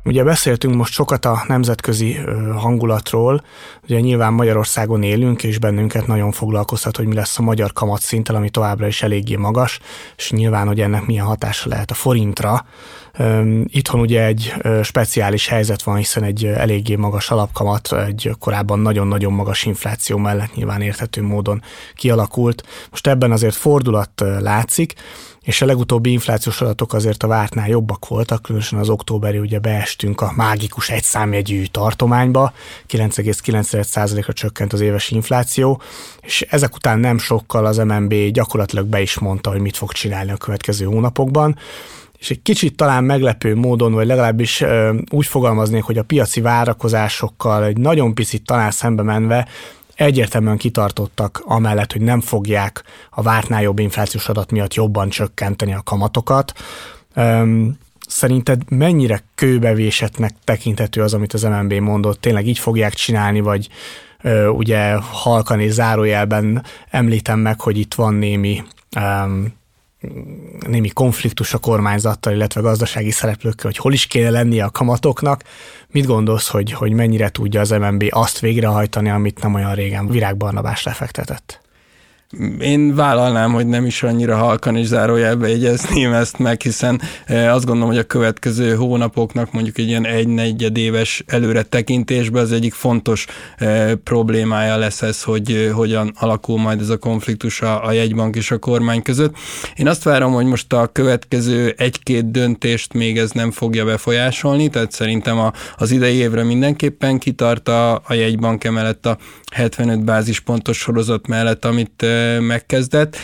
Ugye 0.03 0.24
beszéltünk 0.24 0.75
most 0.75 0.93
sokat 0.93 1.25
a 1.25 1.43
nemzetközi 1.48 2.17
hangulatról, 2.55 3.43
ugye 3.84 4.00
nyilván 4.00 4.34
Magyarországon 4.34 5.03
élünk, 5.03 5.43
és 5.43 5.60
bennünket 5.60 6.08
nagyon 6.08 6.31
foglalkoztat, 6.31 6.98
hogy 6.98 7.08
mi 7.08 7.15
lesz 7.15 7.39
a 7.39 7.41
magyar 7.41 7.74
kamatszinttel, 7.74 8.36
ami 8.36 8.50
továbbra 8.50 8.88
is 8.88 9.01
eléggé 9.01 9.36
magas, 9.36 9.79
és 10.17 10.31
nyilván, 10.31 10.67
hogy 10.67 10.81
ennek 10.81 11.05
milyen 11.05 11.25
hatása 11.25 11.70
lehet 11.70 11.91
a 11.91 11.93
forintra. 11.93 12.65
Itthon 13.65 14.00
ugye 14.00 14.25
egy 14.25 14.53
speciális 14.84 15.48
helyzet 15.48 15.84
van, 15.84 15.96
hiszen 15.96 16.24
egy 16.24 16.46
eléggé 16.46 16.96
magas 16.96 17.31
alapkamat, 17.31 17.93
egy 17.93 18.36
korábban 18.39 18.79
nagyon-nagyon 18.79 19.34
magas 19.34 19.65
infláció 19.65 20.17
mellett 20.17 20.55
nyilván 20.55 20.81
érthető 20.81 21.24
módon 21.24 21.62
kialakult. 21.96 22.63
Most 22.89 23.08
ebben 23.08 23.31
azért 23.31 23.55
fordulat 23.55 24.24
látszik, 24.39 24.93
és 25.43 25.62
a 25.62 25.65
legutóbbi 25.65 26.12
inflációs 26.12 26.62
adatok 26.62 26.93
azért 26.93 27.24
a 27.24 27.27
vártnál 27.27 27.67
jobbak 27.67 28.07
voltak, 28.07 28.41
különösen 28.41 28.79
az 28.79 28.89
októberi 28.89 29.38
ugye 29.38 29.60
beestünk 29.60 30.21
a 30.21 30.33
mágikus 30.36 30.89
egyszámjegyű 30.89 31.65
tartományba, 31.65 32.53
9,9%-ra 32.89 34.33
csökkent 34.33 34.74
az 34.74 34.81
éves 34.81 35.10
infláció, 35.10 35.81
és 36.21 36.41
ezek 36.41 36.75
után 36.75 37.00
nem 37.00 37.17
sokkal 37.17 37.65
az 37.65 37.77
MNB 37.77 38.13
gyakorlatilag 38.13 38.86
be 38.86 39.01
is 39.01 39.19
mondta, 39.19 39.50
hogy 39.50 39.62
mit 39.62 39.77
fog 39.77 39.91
csinálni 39.91 40.31
a 40.31 40.38
következő 40.38 40.86
hónapokban, 40.86 41.57
és 42.19 42.29
egy 42.29 42.41
kicsit 42.41 42.75
talán 42.75 43.03
meglepő 43.03 43.55
módon, 43.55 43.93
vagy 43.93 44.07
legalábbis 44.07 44.62
ö, 44.62 44.93
úgy 45.10 45.25
fogalmaznék, 45.25 45.83
hogy 45.83 45.98
a 45.98 46.03
piaci 46.03 46.41
várakozásokkal 46.41 47.65
egy 47.65 47.77
nagyon 47.77 48.13
picit 48.13 48.45
talán 48.45 48.71
szembe 48.71 49.03
menve 49.03 49.48
egyértelműen 50.01 50.58
kitartottak 50.58 51.41
amellett, 51.46 51.91
hogy 51.91 52.01
nem 52.01 52.22
fogják 52.22 52.84
a 53.10 53.22
vártnál 53.22 53.62
jobb 53.62 53.79
inflációs 53.79 54.29
adat 54.29 54.51
miatt 54.51 54.74
jobban 54.74 55.10
csökkenteni 55.10 55.74
a 55.74 55.81
kamatokat. 55.84 56.53
Um, 57.15 57.77
Szerinted 58.08 58.62
mennyire 58.70 59.24
kőbevésetnek 59.36 60.34
tekinthető 60.43 61.01
az, 61.01 61.13
amit 61.13 61.34
az 61.34 61.43
MNB 61.43 61.74
mondott? 61.74 62.22
Tényleg 62.22 62.48
így 62.48 62.60
fogják 62.60 62.93
csinálni, 62.93 63.39
vagy 63.39 63.70
ö, 64.22 64.48
ugye 64.48 64.93
halkan 64.96 65.60
és 65.60 65.72
zárójelben 65.72 66.63
említem 66.89 67.39
meg, 67.39 67.62
hogy 67.62 67.77
itt 67.77 67.93
van 67.93 68.13
némi 68.13 68.63
um, 68.96 69.53
némi 70.67 70.89
konfliktus 70.89 71.53
a 71.53 71.58
kormányzattal, 71.58 72.34
illetve 72.34 72.62
gazdasági 72.62 73.12
szereplőkkel, 73.12 73.65
hogy 73.65 73.77
hol 73.77 73.93
is 73.93 74.08
kéne 74.08 74.29
lennie 74.29 74.63
a 74.63 74.70
kamatoknak. 74.70 75.43
Mit 75.91 76.05
gondolsz, 76.05 76.48
hogy, 76.48 76.72
hogy 76.72 76.91
mennyire 76.91 77.29
tudja 77.29 77.60
az 77.60 77.70
MNB 77.70 78.03
azt 78.10 78.39
végrehajtani, 78.39 79.10
amit 79.10 79.41
nem 79.41 79.53
olyan 79.53 79.75
régen 79.75 80.08
Virágbarnabás 80.08 80.84
lefektetett? 80.84 81.61
Én 82.59 82.95
vállalnám, 82.95 83.53
hogy 83.53 83.67
nem 83.67 83.85
is 83.85 84.03
annyira 84.03 84.35
halkan 84.35 84.75
és 84.75 84.85
zárójelbe 84.85 85.50
jegyezném 85.50 86.13
ezt 86.13 86.38
meg, 86.38 86.61
hiszen 86.61 87.01
e, 87.25 87.53
azt 87.53 87.65
gondolom, 87.65 87.89
hogy 87.89 87.97
a 87.97 88.03
következő 88.03 88.75
hónapoknak 88.75 89.51
mondjuk 89.51 89.77
egy 89.77 89.88
ilyen 89.88 90.05
egy 90.05 90.77
éves 90.77 91.23
előre 91.27 91.63
tekintésben 91.63 92.43
az 92.43 92.51
egyik 92.51 92.73
fontos 92.73 93.25
e, 93.57 93.95
problémája 93.95 94.77
lesz 94.77 95.01
ez, 95.01 95.23
hogy 95.23 95.51
e, 95.51 95.71
hogyan 95.71 96.11
alakul 96.19 96.59
majd 96.59 96.81
ez 96.81 96.89
a 96.89 96.97
konfliktus 96.97 97.61
a, 97.61 97.85
a 97.85 97.91
jegybank 97.91 98.35
és 98.35 98.51
a 98.51 98.57
kormány 98.57 99.01
között. 99.01 99.35
Én 99.75 99.88
azt 99.88 100.03
várom, 100.03 100.33
hogy 100.33 100.45
most 100.45 100.73
a 100.73 100.89
következő 100.91 101.73
egy-két 101.77 102.31
döntést 102.31 102.93
még 102.93 103.17
ez 103.17 103.31
nem 103.31 103.51
fogja 103.51 103.85
befolyásolni, 103.85 104.69
tehát 104.69 104.91
szerintem 104.91 105.39
a, 105.39 105.51
az 105.77 105.91
idei 105.91 106.15
évre 106.15 106.43
mindenképpen 106.43 107.17
kitart 107.17 107.67
a, 107.67 107.93
a 107.93 108.13
jegybank 108.13 108.63
emellett 108.63 109.05
a 109.05 109.17
75 109.51 110.03
bázispontos 110.03 110.77
sorozat 110.77 111.27
mellett, 111.27 111.65
amit 111.65 112.05
megkezdett. 112.39 113.17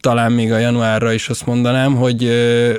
Talán 0.00 0.32
még 0.32 0.52
a 0.52 0.58
januárra 0.58 1.12
is 1.12 1.28
azt 1.28 1.46
mondanám, 1.46 1.94
hogy, 1.94 2.30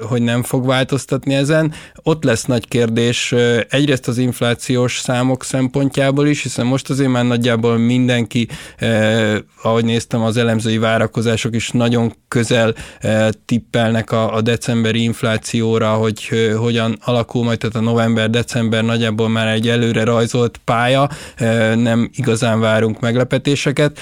hogy 0.01 0.21
nem 0.21 0.43
fog 0.43 0.65
változtatni 0.65 1.33
ezen. 1.33 1.73
Ott 2.03 2.23
lesz 2.23 2.45
nagy 2.45 2.67
kérdés 2.67 3.35
egyrészt 3.69 4.07
az 4.07 4.17
inflációs 4.17 4.99
számok 4.99 5.43
szempontjából 5.43 6.27
is, 6.27 6.41
hiszen 6.43 6.65
most 6.65 6.89
azért 6.89 7.09
már 7.09 7.25
nagyjából 7.25 7.77
mindenki, 7.77 8.47
ahogy 9.61 9.85
néztem, 9.85 10.21
az 10.21 10.37
elemzői 10.37 10.77
várakozások 10.77 11.55
is 11.55 11.69
nagyon 11.69 12.13
közel 12.27 12.73
tippelnek 13.45 14.11
a, 14.11 14.41
decemberi 14.41 15.03
inflációra, 15.03 15.93
hogy 15.93 16.29
hogyan 16.57 16.97
alakul 17.01 17.43
majd, 17.43 17.57
tehát 17.59 17.75
a 17.75 17.79
november-december 17.79 18.83
nagyjából 18.83 19.29
már 19.29 19.47
egy 19.47 19.67
előre 19.67 20.03
rajzolt 20.03 20.59
pálya, 20.63 21.09
nem 21.75 22.09
igazán 22.15 22.59
várunk 22.59 22.99
meglepetéseket, 22.99 23.99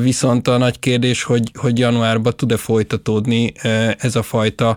viszont 0.00 0.48
a 0.48 0.56
nagy 0.56 0.78
kérdés 0.78 1.05
kérdés, 1.06 1.22
hogy, 1.22 1.50
hogy 1.54 1.78
januárban 1.78 2.36
tud-e 2.36 2.56
folytatódni 2.56 3.52
ez 3.98 4.16
a 4.16 4.22
fajta 4.22 4.76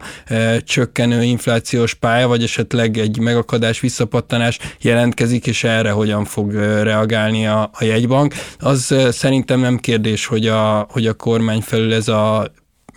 csökkenő 0.63 1.23
inflációs 1.23 1.93
pálya, 1.93 2.27
vagy 2.27 2.43
esetleg 2.43 2.97
egy 2.97 3.19
megakadás, 3.19 3.79
visszapattanás 3.79 4.59
jelentkezik, 4.81 5.47
és 5.47 5.63
erre 5.63 5.91
hogyan 5.91 6.25
fog 6.25 6.53
reagálni 6.83 7.47
a, 7.47 7.69
a 7.73 7.83
jegybank. 7.83 8.33
Az 8.59 8.95
szerintem 9.09 9.59
nem 9.59 9.77
kérdés, 9.77 10.25
hogy 10.25 10.47
a, 10.47 10.87
hogy 10.89 11.07
a 11.07 11.13
kormány 11.13 11.61
felül 11.61 11.93
ez 11.93 12.07
a 12.07 12.51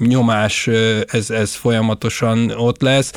nyomás, 0.07 0.67
ez, 1.07 1.31
ez 1.31 1.55
folyamatosan 1.55 2.51
ott 2.51 2.81
lesz, 2.81 3.13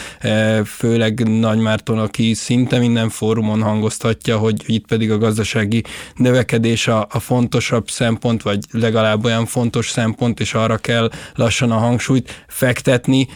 főleg 0.65 1.39
Nagy 1.39 1.59
Márton, 1.59 1.99
aki 1.99 2.33
szinte 2.33 2.79
minden 2.79 3.09
fórumon 3.09 3.61
hangoztatja, 3.61 4.37
hogy 4.37 4.63
itt 4.65 4.87
pedig 4.87 5.11
a 5.11 5.17
gazdasági 5.17 5.83
növekedés 6.15 6.87
a, 6.87 7.07
a 7.11 7.19
fontosabb 7.19 7.89
szempont, 7.89 8.41
vagy 8.41 8.59
legalább 8.71 9.25
olyan 9.25 9.45
fontos 9.45 9.89
szempont, 9.89 10.39
és 10.39 10.53
arra 10.53 10.77
kell 10.77 11.09
lassan 11.35 11.71
a 11.71 11.77
hangsúlyt 11.77 12.43
fektetni, 12.47 13.27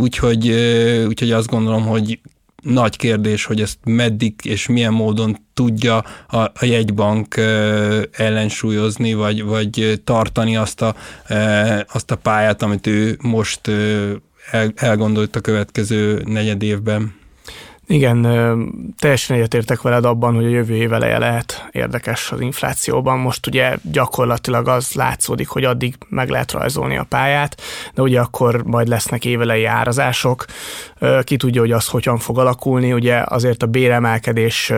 úgyhogy, 0.00 0.50
úgyhogy 1.06 1.30
azt 1.30 1.48
gondolom, 1.48 1.86
hogy 1.86 2.20
nagy 2.60 2.96
kérdés, 2.96 3.44
hogy 3.44 3.60
ezt 3.60 3.78
meddig 3.84 4.34
és 4.42 4.66
milyen 4.66 4.92
módon 4.92 5.36
tudja 5.54 6.04
a, 6.28 6.36
a 6.36 6.64
jegybank 6.64 7.36
ellensúlyozni, 8.12 9.14
vagy, 9.14 9.44
vagy 9.44 10.00
tartani 10.04 10.56
azt 10.56 10.82
a, 10.82 10.94
azt 11.92 12.10
a 12.10 12.16
pályát, 12.16 12.62
amit 12.62 12.86
ő 12.86 13.18
most 13.22 13.68
el, 14.50 14.72
elgondolt 14.74 15.36
a 15.36 15.40
következő 15.40 16.22
negyed 16.26 16.62
évben. 16.62 17.19
Igen, 17.90 18.22
teljesen 18.98 19.36
egyetértek 19.36 19.82
veled 19.82 20.04
abban, 20.04 20.34
hogy 20.34 20.44
a 20.44 20.48
jövő 20.48 20.74
év 20.74 20.92
eleje 20.92 21.18
lehet 21.18 21.68
érdekes 21.70 22.32
az 22.32 22.40
inflációban. 22.40 23.18
Most 23.18 23.46
ugye 23.46 23.76
gyakorlatilag 23.82 24.68
az 24.68 24.92
látszódik, 24.92 25.48
hogy 25.48 25.64
addig 25.64 25.94
meg 26.08 26.28
lehet 26.28 26.52
rajzolni 26.52 26.96
a 26.96 27.06
pályát, 27.08 27.60
de 27.94 28.02
ugye 28.02 28.20
akkor 28.20 28.62
majd 28.64 28.88
lesznek 28.88 29.24
évelei 29.24 29.64
árazások. 29.64 30.44
Ki 31.24 31.36
tudja, 31.36 31.60
hogy 31.60 31.72
az 31.72 31.88
hogyan 31.88 32.18
fog 32.18 32.38
alakulni. 32.38 32.92
Ugye 32.92 33.22
azért 33.24 33.62
a 33.62 33.66
béremelkedés 33.66 34.72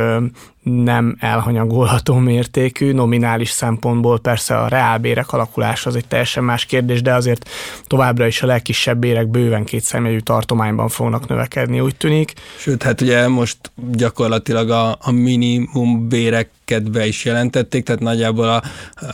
nem 0.62 1.16
elhanyagolható 1.20 2.14
mértékű, 2.14 2.92
nominális 2.92 3.50
szempontból 3.50 4.20
persze 4.20 4.58
a 4.58 4.68
reálbérek 4.68 5.32
alakulása 5.32 5.88
az 5.88 5.96
egy 5.96 6.06
teljesen 6.06 6.44
más 6.44 6.64
kérdés, 6.64 7.02
de 7.02 7.14
azért 7.14 7.48
továbbra 7.86 8.26
is 8.26 8.42
a 8.42 8.46
legkisebb 8.46 8.98
bérek 8.98 9.28
bőven 9.28 9.64
két 9.64 9.82
személyű 9.82 10.18
tartományban 10.18 10.88
fognak 10.88 11.28
növekedni, 11.28 11.80
úgy 11.80 11.96
tűnik. 11.96 12.32
Sőt, 12.58 12.82
hát 12.82 13.00
ugye 13.00 13.28
most 13.28 13.58
gyakorlatilag 13.90 14.70
a, 14.70 14.96
a 15.00 15.10
minimum 15.10 16.08
béreket 16.08 16.90
be 16.90 17.06
is 17.06 17.24
jelentették, 17.24 17.84
tehát 17.84 18.00
nagyjából 18.00 18.48
a, 18.48 18.62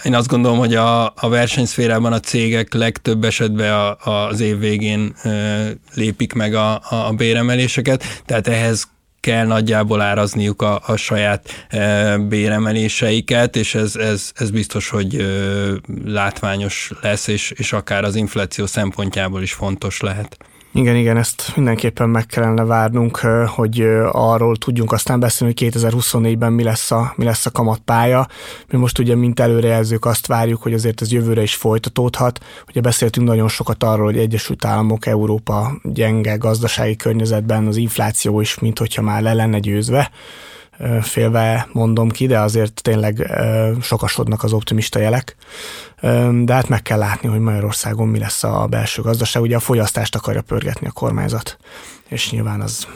én 0.05 0.15
azt 0.15 0.29
gondolom, 0.29 0.59
hogy 0.59 0.75
a, 0.75 1.05
a 1.05 1.29
versenyszférában 1.29 2.13
a 2.13 2.21
cégek 2.21 2.75
legtöbb 2.75 3.25
esetben 3.25 3.73
a, 3.73 3.97
az 4.05 4.41
év 4.41 4.59
végén 4.59 5.15
lépik 5.95 6.33
meg 6.33 6.55
a, 6.55 6.81
a 6.91 7.13
béremeléseket, 7.17 8.23
tehát 8.27 8.49
ehhez 8.49 8.89
kell 9.29 9.47
nagyjából 9.47 10.01
árazniuk 10.01 10.63
a, 10.63 10.81
a 10.87 10.97
saját 10.97 11.67
e, 11.69 12.19
béremeléseiket, 12.19 13.57
és 13.57 13.75
ez, 13.75 13.97
ez, 13.97 14.31
ez 14.35 14.51
biztos, 14.51 14.89
hogy 14.89 15.27
látványos 16.05 16.93
lesz, 17.01 17.27
és, 17.27 17.51
és 17.51 17.73
akár 17.73 18.05
az 18.05 18.15
infláció 18.17 18.67
szempontjából 18.67 19.43
is 19.43 19.53
fontos 19.53 20.01
lehet. 20.01 20.37
Igen, 20.73 20.97
igen, 20.97 21.17
ezt 21.17 21.53
mindenképpen 21.57 22.09
meg 22.09 22.27
kellene 22.27 22.65
várnunk, 22.65 23.17
hogy 23.47 23.81
arról 24.13 24.57
tudjunk 24.57 24.93
aztán 24.93 25.21
beszélni, 25.21 25.55
hogy 25.59 25.71
2024-ben 25.73 26.53
mi 26.53 26.63
lesz 26.63 26.91
a, 26.91 27.13
mi 27.17 27.25
lesz 27.25 27.47
a 27.47 27.51
kamatpálya. 27.51 28.27
Mi 28.71 28.79
most 28.79 28.99
ugye, 28.99 29.15
mint 29.15 29.41
előrejelzők 29.41 30.05
azt 30.05 30.27
várjuk, 30.27 30.63
hogy 30.63 30.73
azért 30.73 31.01
ez 31.01 31.13
jövőre 31.13 31.43
is 31.43 31.55
folytatódhat. 31.55 32.45
Ugye 32.69 32.81
beszéltünk 32.81 33.27
nagyon 33.27 33.49
sokat 33.49 33.83
arról, 33.83 34.05
hogy 34.05 34.19
Egyesült 34.19 34.65
Államok, 34.65 35.07
Európa 35.07 35.73
gyenge 35.83 36.37
gazdasági 36.37 36.97
környezetben 36.97 37.67
az 37.67 37.77
infláció 37.77 38.41
is, 38.41 38.59
mint 38.59 38.79
hogyha 38.79 39.03
már 39.03 39.23
le 39.23 39.33
lenne 39.33 39.59
győzve 39.59 40.11
félve 41.03 41.69
mondom 41.73 42.09
ki, 42.09 42.27
de 42.27 42.39
azért 42.39 42.83
tényleg 42.83 43.31
sokasodnak 43.81 44.43
az 44.43 44.53
optimista 44.53 44.99
jelek. 44.99 45.37
De 46.45 46.53
hát 46.53 46.69
meg 46.69 46.83
kell 46.83 46.99
látni, 46.99 47.29
hogy 47.29 47.41
Magyarországon 47.41 48.09
mi 48.09 48.19
lesz 48.19 48.45
a 48.45 48.67
belső 48.71 49.03
gazdaság. 49.03 49.43
Ugye 49.43 49.57
a 49.57 49.61
fogyasztást 49.61 50.15
akarja 50.15 50.43
pörgetni 50.43 50.87
a 50.87 50.93
kormányzat, 50.93 51.57
és 52.09 52.31
nyilván 52.31 52.61
az 52.61 52.87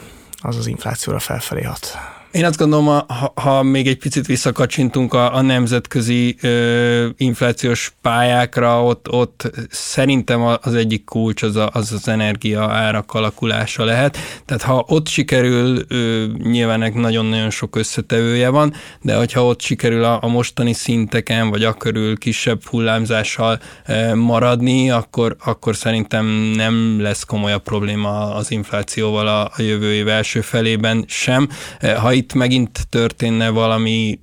az, 0.43 0.57
az 0.57 0.67
inflációra 0.67 1.19
felfelé 1.19 1.63
hat. 1.63 1.99
Én 2.33 2.45
azt 2.45 2.59
gondolom, 2.59 2.87
ha, 2.87 3.33
ha 3.35 3.63
még 3.63 3.87
egy 3.87 3.99
picit 3.99 4.27
visszakacsintunk 4.27 5.15
a, 5.15 5.35
a 5.35 5.41
nemzetközi 5.41 6.37
ö, 6.41 7.09
inflációs 7.17 7.93
pályákra, 8.03 8.85
ott, 8.85 9.11
ott 9.11 9.51
szerintem 9.71 10.43
az 10.61 10.75
egyik 10.75 11.05
kulcs 11.05 11.43
az 11.43 11.57
a, 11.57 11.71
az, 11.73 11.93
az 11.93 12.09
energia 12.09 12.71
árak 12.71 13.15
alakulása 13.15 13.85
lehet. 13.85 14.19
Tehát 14.45 14.63
ha 14.63 14.85
ott 14.89 15.09
sikerül, 15.09 15.85
ö, 15.89 16.25
nyilván 16.43 16.93
nagyon-nagyon 16.95 17.51
sok 17.51 17.77
összetevője 17.77 18.49
van, 18.49 18.75
de 19.01 19.17
hogyha 19.17 19.45
ott 19.45 19.61
sikerül 19.61 20.05
a, 20.05 20.19
a 20.23 20.29
mostani 20.29 20.73
szinteken, 20.73 21.51
vagy 21.51 21.65
akkörül 21.65 22.19
kisebb 22.19 22.65
hullámzással 22.65 23.61
ö, 23.87 24.15
maradni, 24.15 24.91
akkor, 24.91 25.37
akkor 25.45 25.77
szerintem 25.77 26.27
nem 26.57 27.01
lesz 27.01 27.25
komolyabb 27.25 27.63
probléma 27.63 28.35
az 28.35 28.51
inflációval 28.51 29.27
a, 29.27 29.51
a 29.57 29.63
jövő 29.63 29.93
év 29.93 30.09
első 30.09 30.41
felében 30.41 31.05
sem. 31.09 31.49
Ha 31.97 32.13
itt 32.23 32.35
megint 32.35 32.89
történne 32.89 33.49
valami 33.49 34.21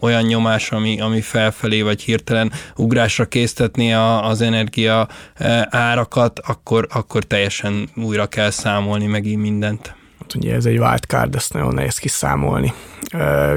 olyan 0.00 0.22
nyomás, 0.22 0.70
ami, 0.70 1.00
ami 1.00 1.20
felfelé 1.20 1.82
vagy 1.82 2.02
hirtelen 2.02 2.52
ugrásra 2.76 3.26
késztetni 3.26 3.92
a, 3.92 4.28
az 4.28 4.40
energia 4.40 5.08
e, 5.34 5.68
árakat, 5.70 6.38
akkor, 6.38 6.86
akkor 6.90 7.24
teljesen 7.24 7.88
újra 7.94 8.26
kell 8.26 8.50
számolni 8.50 9.06
megint 9.06 9.40
mindent. 9.42 9.94
Hát 10.20 10.34
ugye 10.34 10.54
ez 10.54 10.66
egy 10.66 10.78
wildcard, 10.78 11.34
ezt 11.34 11.52
nagyon 11.52 11.74
nehéz 11.74 11.98
kiszámolni. 11.98 12.72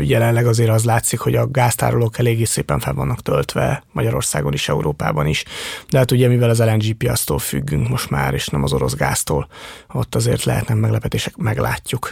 Jelenleg 0.01 0.47
azért 0.47 0.69
az 0.69 0.83
látszik, 0.83 1.19
hogy 1.19 1.35
a 1.35 1.47
gáztárolók 1.47 2.19
eléggé 2.19 2.43
szépen 2.43 2.79
fel 2.79 2.93
vannak 2.93 3.21
töltve 3.21 3.83
Magyarországon 3.91 4.53
is, 4.53 4.69
Európában 4.69 5.27
is, 5.27 5.43
de 5.89 5.97
hát 5.97 6.11
ugye 6.11 6.27
mivel 6.27 6.49
az 6.49 6.59
LNG 6.59 6.93
piasztól 6.93 7.39
függünk 7.39 7.89
most 7.89 8.09
már, 8.09 8.33
és 8.33 8.47
nem 8.47 8.63
az 8.63 8.73
orosz 8.73 8.95
gáztól, 8.95 9.47
ott 9.93 10.15
azért 10.15 10.43
lehetnek 10.43 10.77
meglepetések, 10.77 11.35
meglátjuk. 11.37 12.11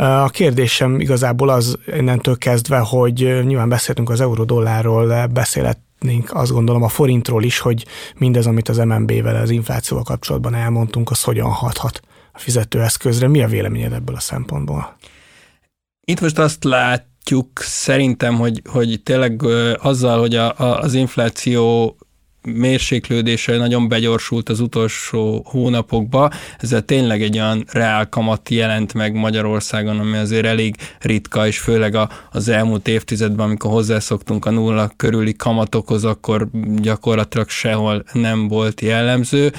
A 0.00 0.28
kérdésem 0.28 1.00
igazából 1.00 1.48
az 1.48 1.78
innentől 1.86 2.38
kezdve, 2.38 2.78
hogy 2.78 3.14
nyilván 3.44 3.68
beszéltünk 3.68 4.10
az 4.10 4.20
euró-dollárról, 4.20 5.26
beszélhetnénk 5.26 6.34
azt 6.34 6.52
gondolom 6.52 6.82
a 6.82 6.88
forintról 6.88 7.42
is, 7.42 7.58
hogy 7.58 7.84
mindez, 8.18 8.46
amit 8.46 8.68
az 8.68 8.76
MNB-vel, 8.76 9.36
az 9.36 9.50
inflációval 9.50 10.04
kapcsolatban 10.04 10.54
elmondtunk, 10.54 11.10
az 11.10 11.22
hogyan 11.22 11.50
hathat 11.50 12.00
a 12.32 12.38
fizetőeszközre. 12.38 13.28
Mi 13.28 13.42
a 13.42 13.48
véleményed 13.48 13.92
ebből 13.92 14.14
a 14.14 14.20
szempontból? 14.20 14.96
Itt 16.04 16.20
most 16.20 16.38
azt 16.38 16.64
látjuk 16.64 17.48
szerintem, 17.54 18.34
hogy, 18.34 18.62
hogy 18.70 19.00
tényleg 19.04 19.42
azzal, 19.78 20.18
hogy 20.18 20.34
a, 20.34 20.58
a, 20.58 20.80
az 20.80 20.94
infláció 20.94 21.96
mérséklődése 22.42 23.56
nagyon 23.56 23.88
begyorsult 23.88 24.48
az 24.48 24.60
utolsó 24.60 25.42
hónapokban, 25.46 26.30
ezzel 26.58 26.82
tényleg 26.82 27.22
egy 27.22 27.38
olyan 27.38 27.64
reál 27.72 28.08
kamat 28.08 28.48
jelent 28.48 28.94
meg 28.94 29.14
Magyarországon, 29.14 29.98
ami 29.98 30.16
azért 30.16 30.46
elég 30.46 30.76
ritka, 31.00 31.46
és 31.46 31.58
főleg 31.58 31.94
a, 31.94 32.08
az 32.30 32.48
elmúlt 32.48 32.88
évtizedben, 32.88 33.46
amikor 33.46 33.70
hozzászoktunk 33.70 34.44
a 34.44 34.50
nulla 34.50 34.90
körüli 34.96 35.36
kamatokhoz, 35.36 36.04
akkor 36.04 36.48
gyakorlatilag 36.76 37.48
sehol 37.48 38.04
nem 38.12 38.48
volt 38.48 38.80
jellemző. 38.80 39.52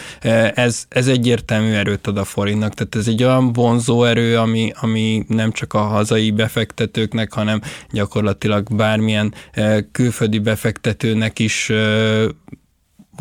Ez, 0.53 0.85
ez 0.89 1.07
egyértelmű 1.07 1.71
erőt 1.71 2.07
ad 2.07 2.17
a 2.17 2.23
forintnak, 2.23 2.73
tehát 2.73 2.95
ez 2.95 3.07
egy 3.07 3.23
olyan 3.23 3.53
vonzó 3.53 4.03
erő, 4.03 4.37
ami, 4.37 4.71
ami 4.81 5.25
nem 5.27 5.51
csak 5.51 5.73
a 5.73 5.81
hazai 5.81 6.31
befektetőknek, 6.31 7.33
hanem 7.33 7.61
gyakorlatilag 7.91 8.75
bármilyen 8.75 9.33
eh, 9.51 9.77
külföldi 9.91 10.39
befektetőnek 10.39 11.39
is 11.39 11.69
eh, 11.69 12.25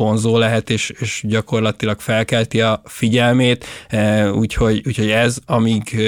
vonzó 0.01 0.37
lehet, 0.37 0.69
és, 0.69 0.93
és 0.99 1.23
gyakorlatilag 1.27 1.99
felkelti 1.99 2.61
a 2.61 2.81
figyelmét, 2.85 3.65
e, 3.87 4.31
úgyhogy, 4.31 4.81
úgyhogy 4.85 5.09
ez, 5.09 5.37
amíg 5.45 5.81
e, 5.93 5.99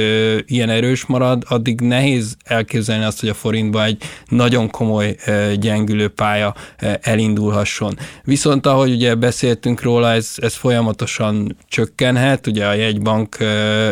ilyen 0.46 0.70
erős 0.70 1.06
marad, 1.06 1.44
addig 1.48 1.82
nehéz 1.82 2.36
elképzelni 2.44 3.04
azt, 3.04 3.20
hogy 3.20 3.30
a 3.30 3.34
forintba 3.34 3.84
egy 3.84 4.04
nagyon 4.28 4.70
komoly 4.70 5.16
e, 5.26 5.56
gyengülő 5.56 6.08
pálya 6.08 6.56
elindulhasson. 7.02 7.98
Viszont 8.24 8.66
ahogy 8.66 8.92
ugye 8.92 9.16
beszéltünk 9.16 9.82
róla, 9.82 10.12
ez, 10.12 10.34
ez 10.36 10.54
folyamatosan 10.54 11.58
csökkenhet, 11.68 12.48
ugye 12.48 12.66
a 12.66 12.74
jegybank, 12.74 13.38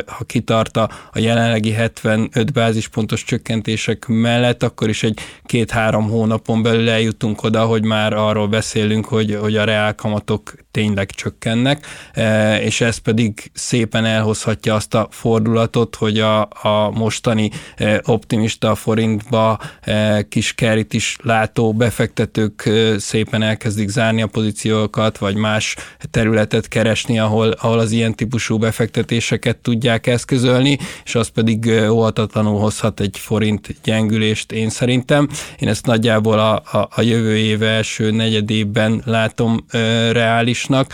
ha 0.05 0.23
kitart 0.25 0.77
a 0.77 0.89
jelenlegi 1.15 1.71
75 1.71 2.53
bázispontos 2.53 3.23
csökkentések 3.23 4.05
mellett, 4.07 4.63
akkor 4.63 4.89
is 4.89 5.03
egy 5.03 5.19
két-három 5.45 6.09
hónapon 6.09 6.61
belül 6.61 6.89
eljutunk 6.89 7.43
oda, 7.43 7.65
hogy 7.65 7.83
már 7.83 8.13
arról 8.13 8.47
beszélünk, 8.47 9.05
hogy, 9.05 9.37
hogy 9.41 9.55
a 9.57 9.63
reál 9.63 9.90
reálkamatok 9.91 10.53
tényleg 10.71 11.09
csökkennek, 11.09 11.85
e, 12.13 12.61
és 12.61 12.81
ez 12.81 12.97
pedig 12.97 13.51
szépen 13.53 14.05
elhozhatja 14.05 14.75
azt 14.75 14.93
a 14.93 15.07
fordulatot, 15.11 15.95
hogy 15.95 16.19
a, 16.19 16.41
a 16.41 16.91
mostani 16.93 17.51
e, 17.75 18.01
optimista 18.05 18.75
forintba 18.75 19.59
e, 19.81 20.27
kis 20.27 20.53
kerit 20.53 20.93
is 20.93 21.17
látó 21.23 21.73
befektetők 21.73 22.69
szépen 22.97 23.41
elkezdik 23.41 23.89
zárni 23.89 24.21
a 24.21 24.27
pozíciókat, 24.27 25.17
vagy 25.17 25.35
más 25.35 25.75
területet 26.11 26.67
keresni, 26.67 27.19
ahol, 27.19 27.51
ahol 27.51 27.79
az 27.79 27.91
ilyen 27.91 28.15
típusú 28.15 28.57
befektetéseket 28.57 29.57
tudják 29.57 30.07
eszközölni, 30.07 30.77
és 31.05 31.15
az 31.15 31.27
pedig 31.27 31.71
óhatatlanul 31.89 32.59
hozhat 32.59 32.99
egy 32.99 33.17
forint 33.17 33.75
gyengülést 33.83 34.51
én 34.51 34.69
szerintem. 34.69 35.29
Én 35.59 35.69
ezt 35.69 35.85
nagyjából 35.85 36.39
a, 36.39 36.53
a, 36.55 36.87
a 36.95 37.01
jövő 37.01 37.37
év 37.37 37.63
első 37.63 38.11
negyedében 38.11 39.01
látom 39.05 39.65
reálisnak. 40.11 40.93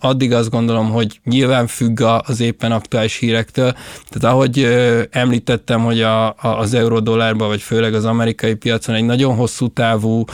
Addig 0.00 0.32
azt 0.32 0.50
gondolom, 0.50 0.90
hogy 0.90 1.20
nyilván 1.24 1.66
függ 1.66 2.00
az 2.00 2.40
éppen 2.40 2.72
aktuális 2.72 3.16
hírektől. 3.16 3.72
Tehát 4.08 4.34
ahogy 4.34 4.68
említettem, 5.10 5.84
hogy 5.84 6.00
a, 6.02 6.34
az 6.34 6.74
euró-dollárban, 6.74 7.48
vagy 7.48 7.62
főleg 7.62 7.94
az 7.94 8.04
amerikai 8.04 8.54
piacon 8.54 8.94
egy 8.94 9.04
nagyon 9.04 9.34
hosszú 9.34 9.68
távú 9.68 10.24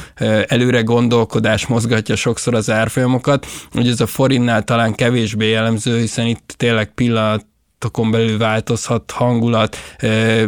előre 0.47 0.81
gondolkodás 0.81 1.67
mozgatja 1.67 2.17
sokszor 2.17 2.55
az 2.55 2.71
árfolyamokat, 2.71 3.47
hogy 3.73 3.89
ez 3.89 4.01
a 4.01 4.07
forintnál 4.07 4.63
talán 4.65 4.95
kevésbé 4.95 5.49
jellemző, 5.49 5.99
hiszen 5.99 6.27
itt 6.27 6.55
tényleg 6.57 6.95
pillanat 6.95 7.49
pillanatokon 7.81 8.11
belül 8.11 8.39
változhat 8.39 9.11
hangulat, 9.11 9.77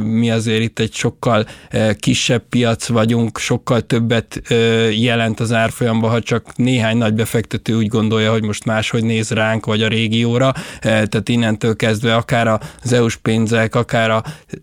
mi 0.03 0.31
azért 0.31 0.63
itt 0.63 0.79
egy 0.79 0.93
sokkal 0.93 1.47
kisebb 1.99 2.43
piac 2.49 2.87
vagyunk, 2.87 3.39
sokkal 3.39 3.81
többet 3.81 4.43
jelent 4.91 5.41
az 5.41 5.53
árfolyamba, 5.53 6.09
ha 6.09 6.21
csak 6.21 6.57
néhány 6.57 6.97
nagy 6.97 7.15
befektető 7.15 7.75
úgy 7.75 7.89
gondolja, 7.89 8.31
hogy 8.31 8.43
most 8.43 8.65
máshogy 8.65 9.05
néz 9.05 9.31
ránk, 9.31 9.67
vagy 9.67 9.83
a 9.83 9.89
régióra, 9.89 10.53
tehát 10.81 11.29
innentől 11.29 11.77
kezdve 11.77 12.15
akár 12.15 12.61
az 12.83 12.93
EU-s 12.93 13.17
pénzek, 13.17 13.75
akár 13.75 14.11
a, 14.11 14.23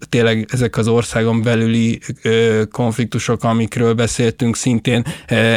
tényleg 0.09 0.47
ezek 0.51 0.77
az 0.77 0.87
országon 0.87 1.41
belüli 1.41 1.99
konfliktusok, 2.71 3.43
amikről 3.43 3.93
beszéltünk, 3.93 4.55
szintén 4.55 5.03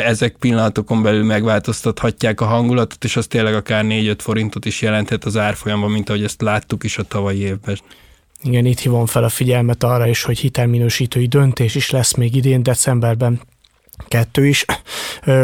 ezek 0.04 0.36
pillanatokon 0.40 1.02
belül 1.02 1.24
megváltoztathatják 1.24 2.40
a 2.40 2.44
hangulatot, 2.44 3.04
és 3.04 3.16
az 3.16 3.26
tényleg 3.26 3.54
akár 3.54 3.84
4-5 3.88 4.14
forintot 4.18 4.64
is 4.64 4.82
jelenthet 4.82 5.24
az 5.24 5.36
árfolyamban, 5.36 5.90
mint 5.90 6.08
ahogy 6.08 6.24
ezt 6.24 6.42
láttuk 6.42 6.84
is 6.84 6.98
a 7.02 7.08
tavalyi 7.08 7.40
évben. 7.40 7.78
Igen, 8.42 8.64
itt 8.64 8.78
hívom 8.78 9.06
fel 9.06 9.24
a 9.24 9.28
figyelmet 9.28 9.82
arra 9.82 10.06
is, 10.06 10.22
hogy 10.22 10.38
hitelminősítői 10.38 11.26
döntés 11.26 11.74
is 11.74 11.90
lesz 11.90 12.14
még 12.14 12.36
idén 12.36 12.62
decemberben 12.62 13.40
kettő 14.08 14.46
is. 14.46 14.64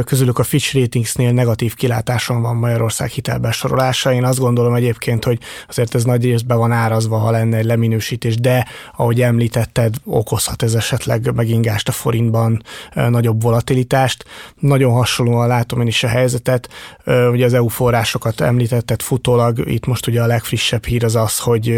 Közülük 0.05 0.38
a 0.38 0.42
Fitch 0.42 0.75
Ratingsnél 0.75 1.33
negatív 1.33 1.75
kilátáson 1.75 2.42
van 2.42 2.57
Magyarország 2.57 3.09
hitelbesorolása. 3.09 4.12
Én 4.12 4.25
azt 4.25 4.38
gondolom 4.38 4.75
egyébként, 4.75 5.25
hogy 5.25 5.38
azért 5.68 5.94
ez 5.94 6.05
nagy 6.05 6.25
részben 6.25 6.59
van 6.59 6.73
árazva, 6.73 7.16
ha 7.16 7.31
lenne 7.31 7.57
egy 7.57 7.64
leminősítés, 7.64 8.37
de 8.37 8.66
ahogy 8.97 9.21
említetted, 9.21 9.94
okozhat 10.05 10.62
ez 10.62 10.75
esetleg 10.75 11.35
megingást 11.35 11.88
a 11.88 11.92
forintban, 11.92 12.62
nagyobb 12.94 13.42
volatilitást. 13.42 14.25
Nagyon 14.59 14.92
hasonlóan 14.92 15.49
látom 15.49 15.81
én 15.81 15.87
is 15.87 16.03
a 16.03 16.09
helyzetet. 16.09 16.68
Ugye 17.05 17.44
az 17.44 17.55
EU 17.55 17.68
forrásokat 17.68 18.40
említetted 18.40 19.03
futólag, 19.03 19.68
itt 19.68 19.87
most 19.87 20.07
ugye 20.07 20.23
a 20.23 20.27
legfrissebb 20.27 20.85
hír 20.85 21.05
az 21.05 21.16
az, 21.16 21.38
hogy 21.38 21.75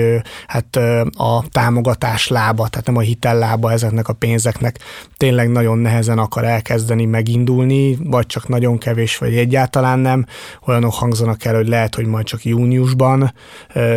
hát 0.47 0.77
a 1.17 1.45
támogatás 1.51 2.29
lába, 2.29 2.69
tehát 2.69 2.87
nem 2.87 2.97
a 2.97 3.01
hitel 3.01 3.39
lába 3.39 3.73
ezeknek 3.73 4.09
a 4.09 4.13
pénzeknek 4.13 4.79
tényleg 5.17 5.51
nagyon 5.51 5.79
nehezen 5.79 6.19
akar 6.19 6.45
elkezdeni 6.45 6.70
megindulni, 7.07 7.97
vagy 8.05 8.27
csak 8.27 8.49
nagyon 8.49 8.79
kevés, 8.79 9.19
vagy 9.19 9.37
egyáltalán 9.37 9.99
nem. 9.99 10.27
Olyanok 10.67 10.95
hangzanak 10.95 11.45
el, 11.45 11.55
hogy 11.55 11.69
lehet, 11.69 11.95
hogy 11.95 12.07
majd 12.07 12.25
csak 12.25 12.45
júniusban. 12.45 13.35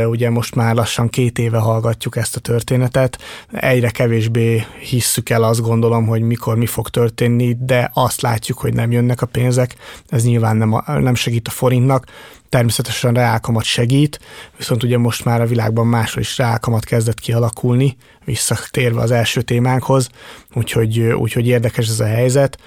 Ugye 0.05 0.29
most 0.29 0.55
már 0.55 0.75
lassan 0.75 1.09
két 1.09 1.39
éve 1.39 1.57
hallgatjuk 1.57 2.15
ezt 2.15 2.35
a 2.35 2.39
történetet. 2.39 3.17
Egyre 3.51 3.89
kevésbé 3.89 4.65
hisszük 4.79 5.29
el 5.29 5.43
azt 5.43 5.61
gondolom, 5.61 6.05
hogy 6.07 6.21
mikor 6.21 6.57
mi 6.57 6.65
fog 6.65 6.89
történni, 6.89 7.57
de 7.59 7.91
azt 7.93 8.21
látjuk, 8.21 8.57
hogy 8.57 8.73
nem 8.73 8.91
jönnek 8.91 9.21
a 9.21 9.25
pénzek. 9.25 9.75
Ez 10.07 10.23
nyilván 10.23 10.57
nem, 10.57 10.73
a, 10.73 10.99
nem 10.99 11.15
segít 11.15 11.47
a 11.47 11.51
forintnak 11.51 12.05
természetesen 12.53 13.13
reálkamat 13.13 13.63
segít, 13.63 14.19
viszont 14.57 14.83
ugye 14.83 14.97
most 14.97 15.25
már 15.25 15.41
a 15.41 15.45
világban 15.45 15.87
máshol 15.87 16.21
is 16.21 16.37
reálkamat 16.37 16.85
kezdett 16.85 17.19
kialakulni, 17.19 17.97
visszatérve 18.25 19.01
az 19.01 19.11
első 19.11 19.41
témánkhoz, 19.41 20.09
úgyhogy, 20.53 20.99
úgyhogy 20.99 21.47
érdekes 21.47 21.87
ez 21.87 21.99
a 21.99 22.05
helyzet 22.05 22.57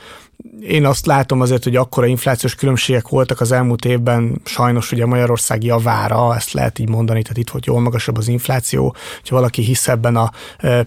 én 0.60 0.84
azt 0.84 1.06
látom 1.06 1.40
azért, 1.40 1.64
hogy 1.64 1.76
akkora 1.76 2.06
inflációs 2.06 2.54
különbségek 2.54 3.08
voltak 3.08 3.40
az 3.40 3.52
elmúlt 3.52 3.84
évben, 3.84 4.40
sajnos 4.44 4.92
ugye 4.92 5.06
Magyarország 5.06 5.64
javára, 5.64 6.34
ezt 6.34 6.52
lehet 6.52 6.78
így 6.78 6.88
mondani, 6.88 7.22
tehát 7.22 7.38
itt 7.38 7.50
volt 7.50 7.66
jól 7.66 7.80
magasabb 7.80 8.16
az 8.16 8.28
infláció, 8.28 8.94
hogyha 9.20 9.34
valaki 9.34 9.62
hisz 9.62 9.88
ebben 9.88 10.16
a 10.16 10.30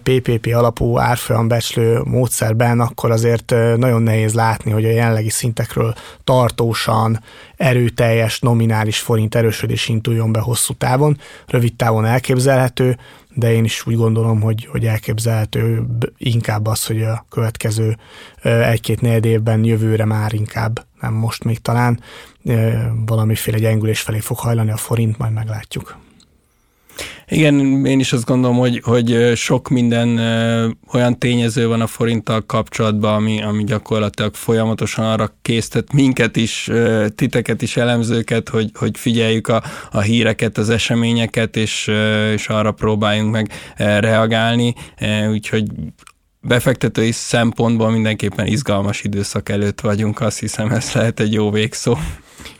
PPP 0.02 0.50
alapú 0.54 0.98
árfolyambecslő 0.98 2.00
módszerben, 2.04 2.80
akkor 2.80 3.10
azért 3.10 3.54
nagyon 3.76 4.02
nehéz 4.02 4.34
látni, 4.34 4.70
hogy 4.70 4.84
a 4.84 4.90
jelenlegi 4.90 5.30
szintekről 5.30 5.94
tartósan, 6.24 7.22
erőteljes, 7.56 8.40
nominális 8.40 8.98
forint 8.98 9.34
erősödés 9.34 9.88
induljon 9.88 10.32
be 10.32 10.40
hosszú 10.40 10.74
távon. 10.74 11.18
Rövid 11.46 11.74
távon 11.74 12.04
elképzelhető, 12.04 12.98
de 13.40 13.52
én 13.52 13.64
is 13.64 13.86
úgy 13.86 13.96
gondolom, 13.96 14.40
hogy, 14.40 14.64
hogy 14.70 14.86
elképzelhető 14.86 15.86
inkább 16.16 16.66
az, 16.66 16.86
hogy 16.86 17.02
a 17.02 17.24
következő 17.28 17.96
egy-két 18.42 19.00
négy 19.00 19.26
évben 19.26 19.64
jövőre 19.64 20.04
már 20.04 20.32
inkább, 20.32 20.86
nem 21.00 21.12
most 21.12 21.44
még 21.44 21.58
talán, 21.58 22.00
valamiféle 23.06 23.58
gyengülés 23.58 24.00
felé 24.00 24.18
fog 24.18 24.38
hajlani 24.38 24.70
a 24.70 24.76
forint, 24.76 25.18
majd 25.18 25.32
meglátjuk. 25.32 25.96
Igen, 27.32 27.84
én 27.86 28.00
is 28.00 28.12
azt 28.12 28.24
gondolom, 28.24 28.56
hogy, 28.56 28.80
hogy 28.84 29.32
sok 29.36 29.68
minden 29.68 30.18
olyan 30.92 31.18
tényező 31.18 31.66
van 31.68 31.80
a 31.80 31.86
forinttal 31.86 32.46
kapcsolatban, 32.46 33.14
ami, 33.14 33.42
ami 33.42 33.64
gyakorlatilag 33.64 34.34
folyamatosan 34.34 35.04
arra 35.04 35.34
késztet 35.42 35.92
minket 35.92 36.36
is, 36.36 36.70
titeket 37.14 37.62
is, 37.62 37.76
elemzőket, 37.76 38.48
hogy, 38.48 38.70
hogy 38.74 38.98
figyeljük 38.98 39.48
a, 39.48 39.62
a 39.90 40.00
híreket, 40.00 40.58
az 40.58 40.70
eseményeket, 40.70 41.56
és, 41.56 41.90
és 42.32 42.48
arra 42.48 42.72
próbáljunk 42.72 43.32
meg 43.32 43.52
reagálni. 43.76 44.74
Úgyhogy 45.30 45.66
befektetői 46.40 47.12
szempontból 47.12 47.90
mindenképpen 47.90 48.46
izgalmas 48.46 49.02
időszak 49.02 49.48
előtt 49.48 49.80
vagyunk, 49.80 50.20
azt 50.20 50.38
hiszem 50.38 50.70
ez 50.70 50.92
lehet 50.92 51.20
egy 51.20 51.32
jó 51.32 51.50
végszó. 51.50 51.96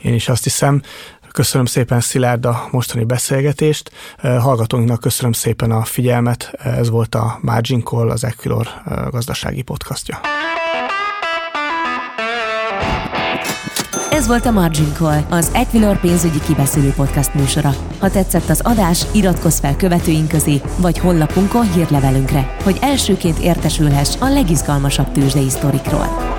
Én 0.02 0.14
is 0.14 0.28
azt 0.28 0.42
hiszem. 0.42 0.83
Köszönöm 1.33 1.66
szépen 1.66 2.01
Szilárd 2.01 2.45
a 2.45 2.69
mostani 2.71 3.05
beszélgetést. 3.05 3.90
Hallgatóinknak 4.19 5.01
köszönöm 5.01 5.33
szépen 5.33 5.71
a 5.71 5.83
figyelmet. 5.83 6.53
Ez 6.59 6.90
volt 6.90 7.14
a 7.14 7.38
Margin 7.43 7.83
Call, 7.83 8.11
az 8.11 8.25
Equilor 8.25 8.66
gazdasági 9.11 9.62
podcastja. 9.62 10.21
Ez 14.11 14.27
volt 14.27 14.47
a 14.47 14.51
Margin 14.51 14.93
Call, 14.93 15.21
az 15.31 15.51
Equilor 15.55 16.01
pénzügyi 16.01 16.40
kibeszélő 16.40 16.93
podcast 16.93 17.35
műsora. 17.35 17.75
Ha 17.99 18.11
tetszett 18.11 18.49
az 18.49 18.61
adás, 18.61 19.07
iratkozz 19.12 19.59
fel 19.59 19.77
követőink 19.77 20.29
közé, 20.29 20.61
vagy 20.77 20.99
honlapunkon 20.99 21.73
hírlevelünkre, 21.73 22.57
hogy 22.62 22.79
elsőként 22.81 23.38
értesülhess 23.38 24.16
a 24.19 24.29
legizgalmasabb 24.29 25.12
tőzsdei 25.12 25.49
sztorikról. 25.49 26.38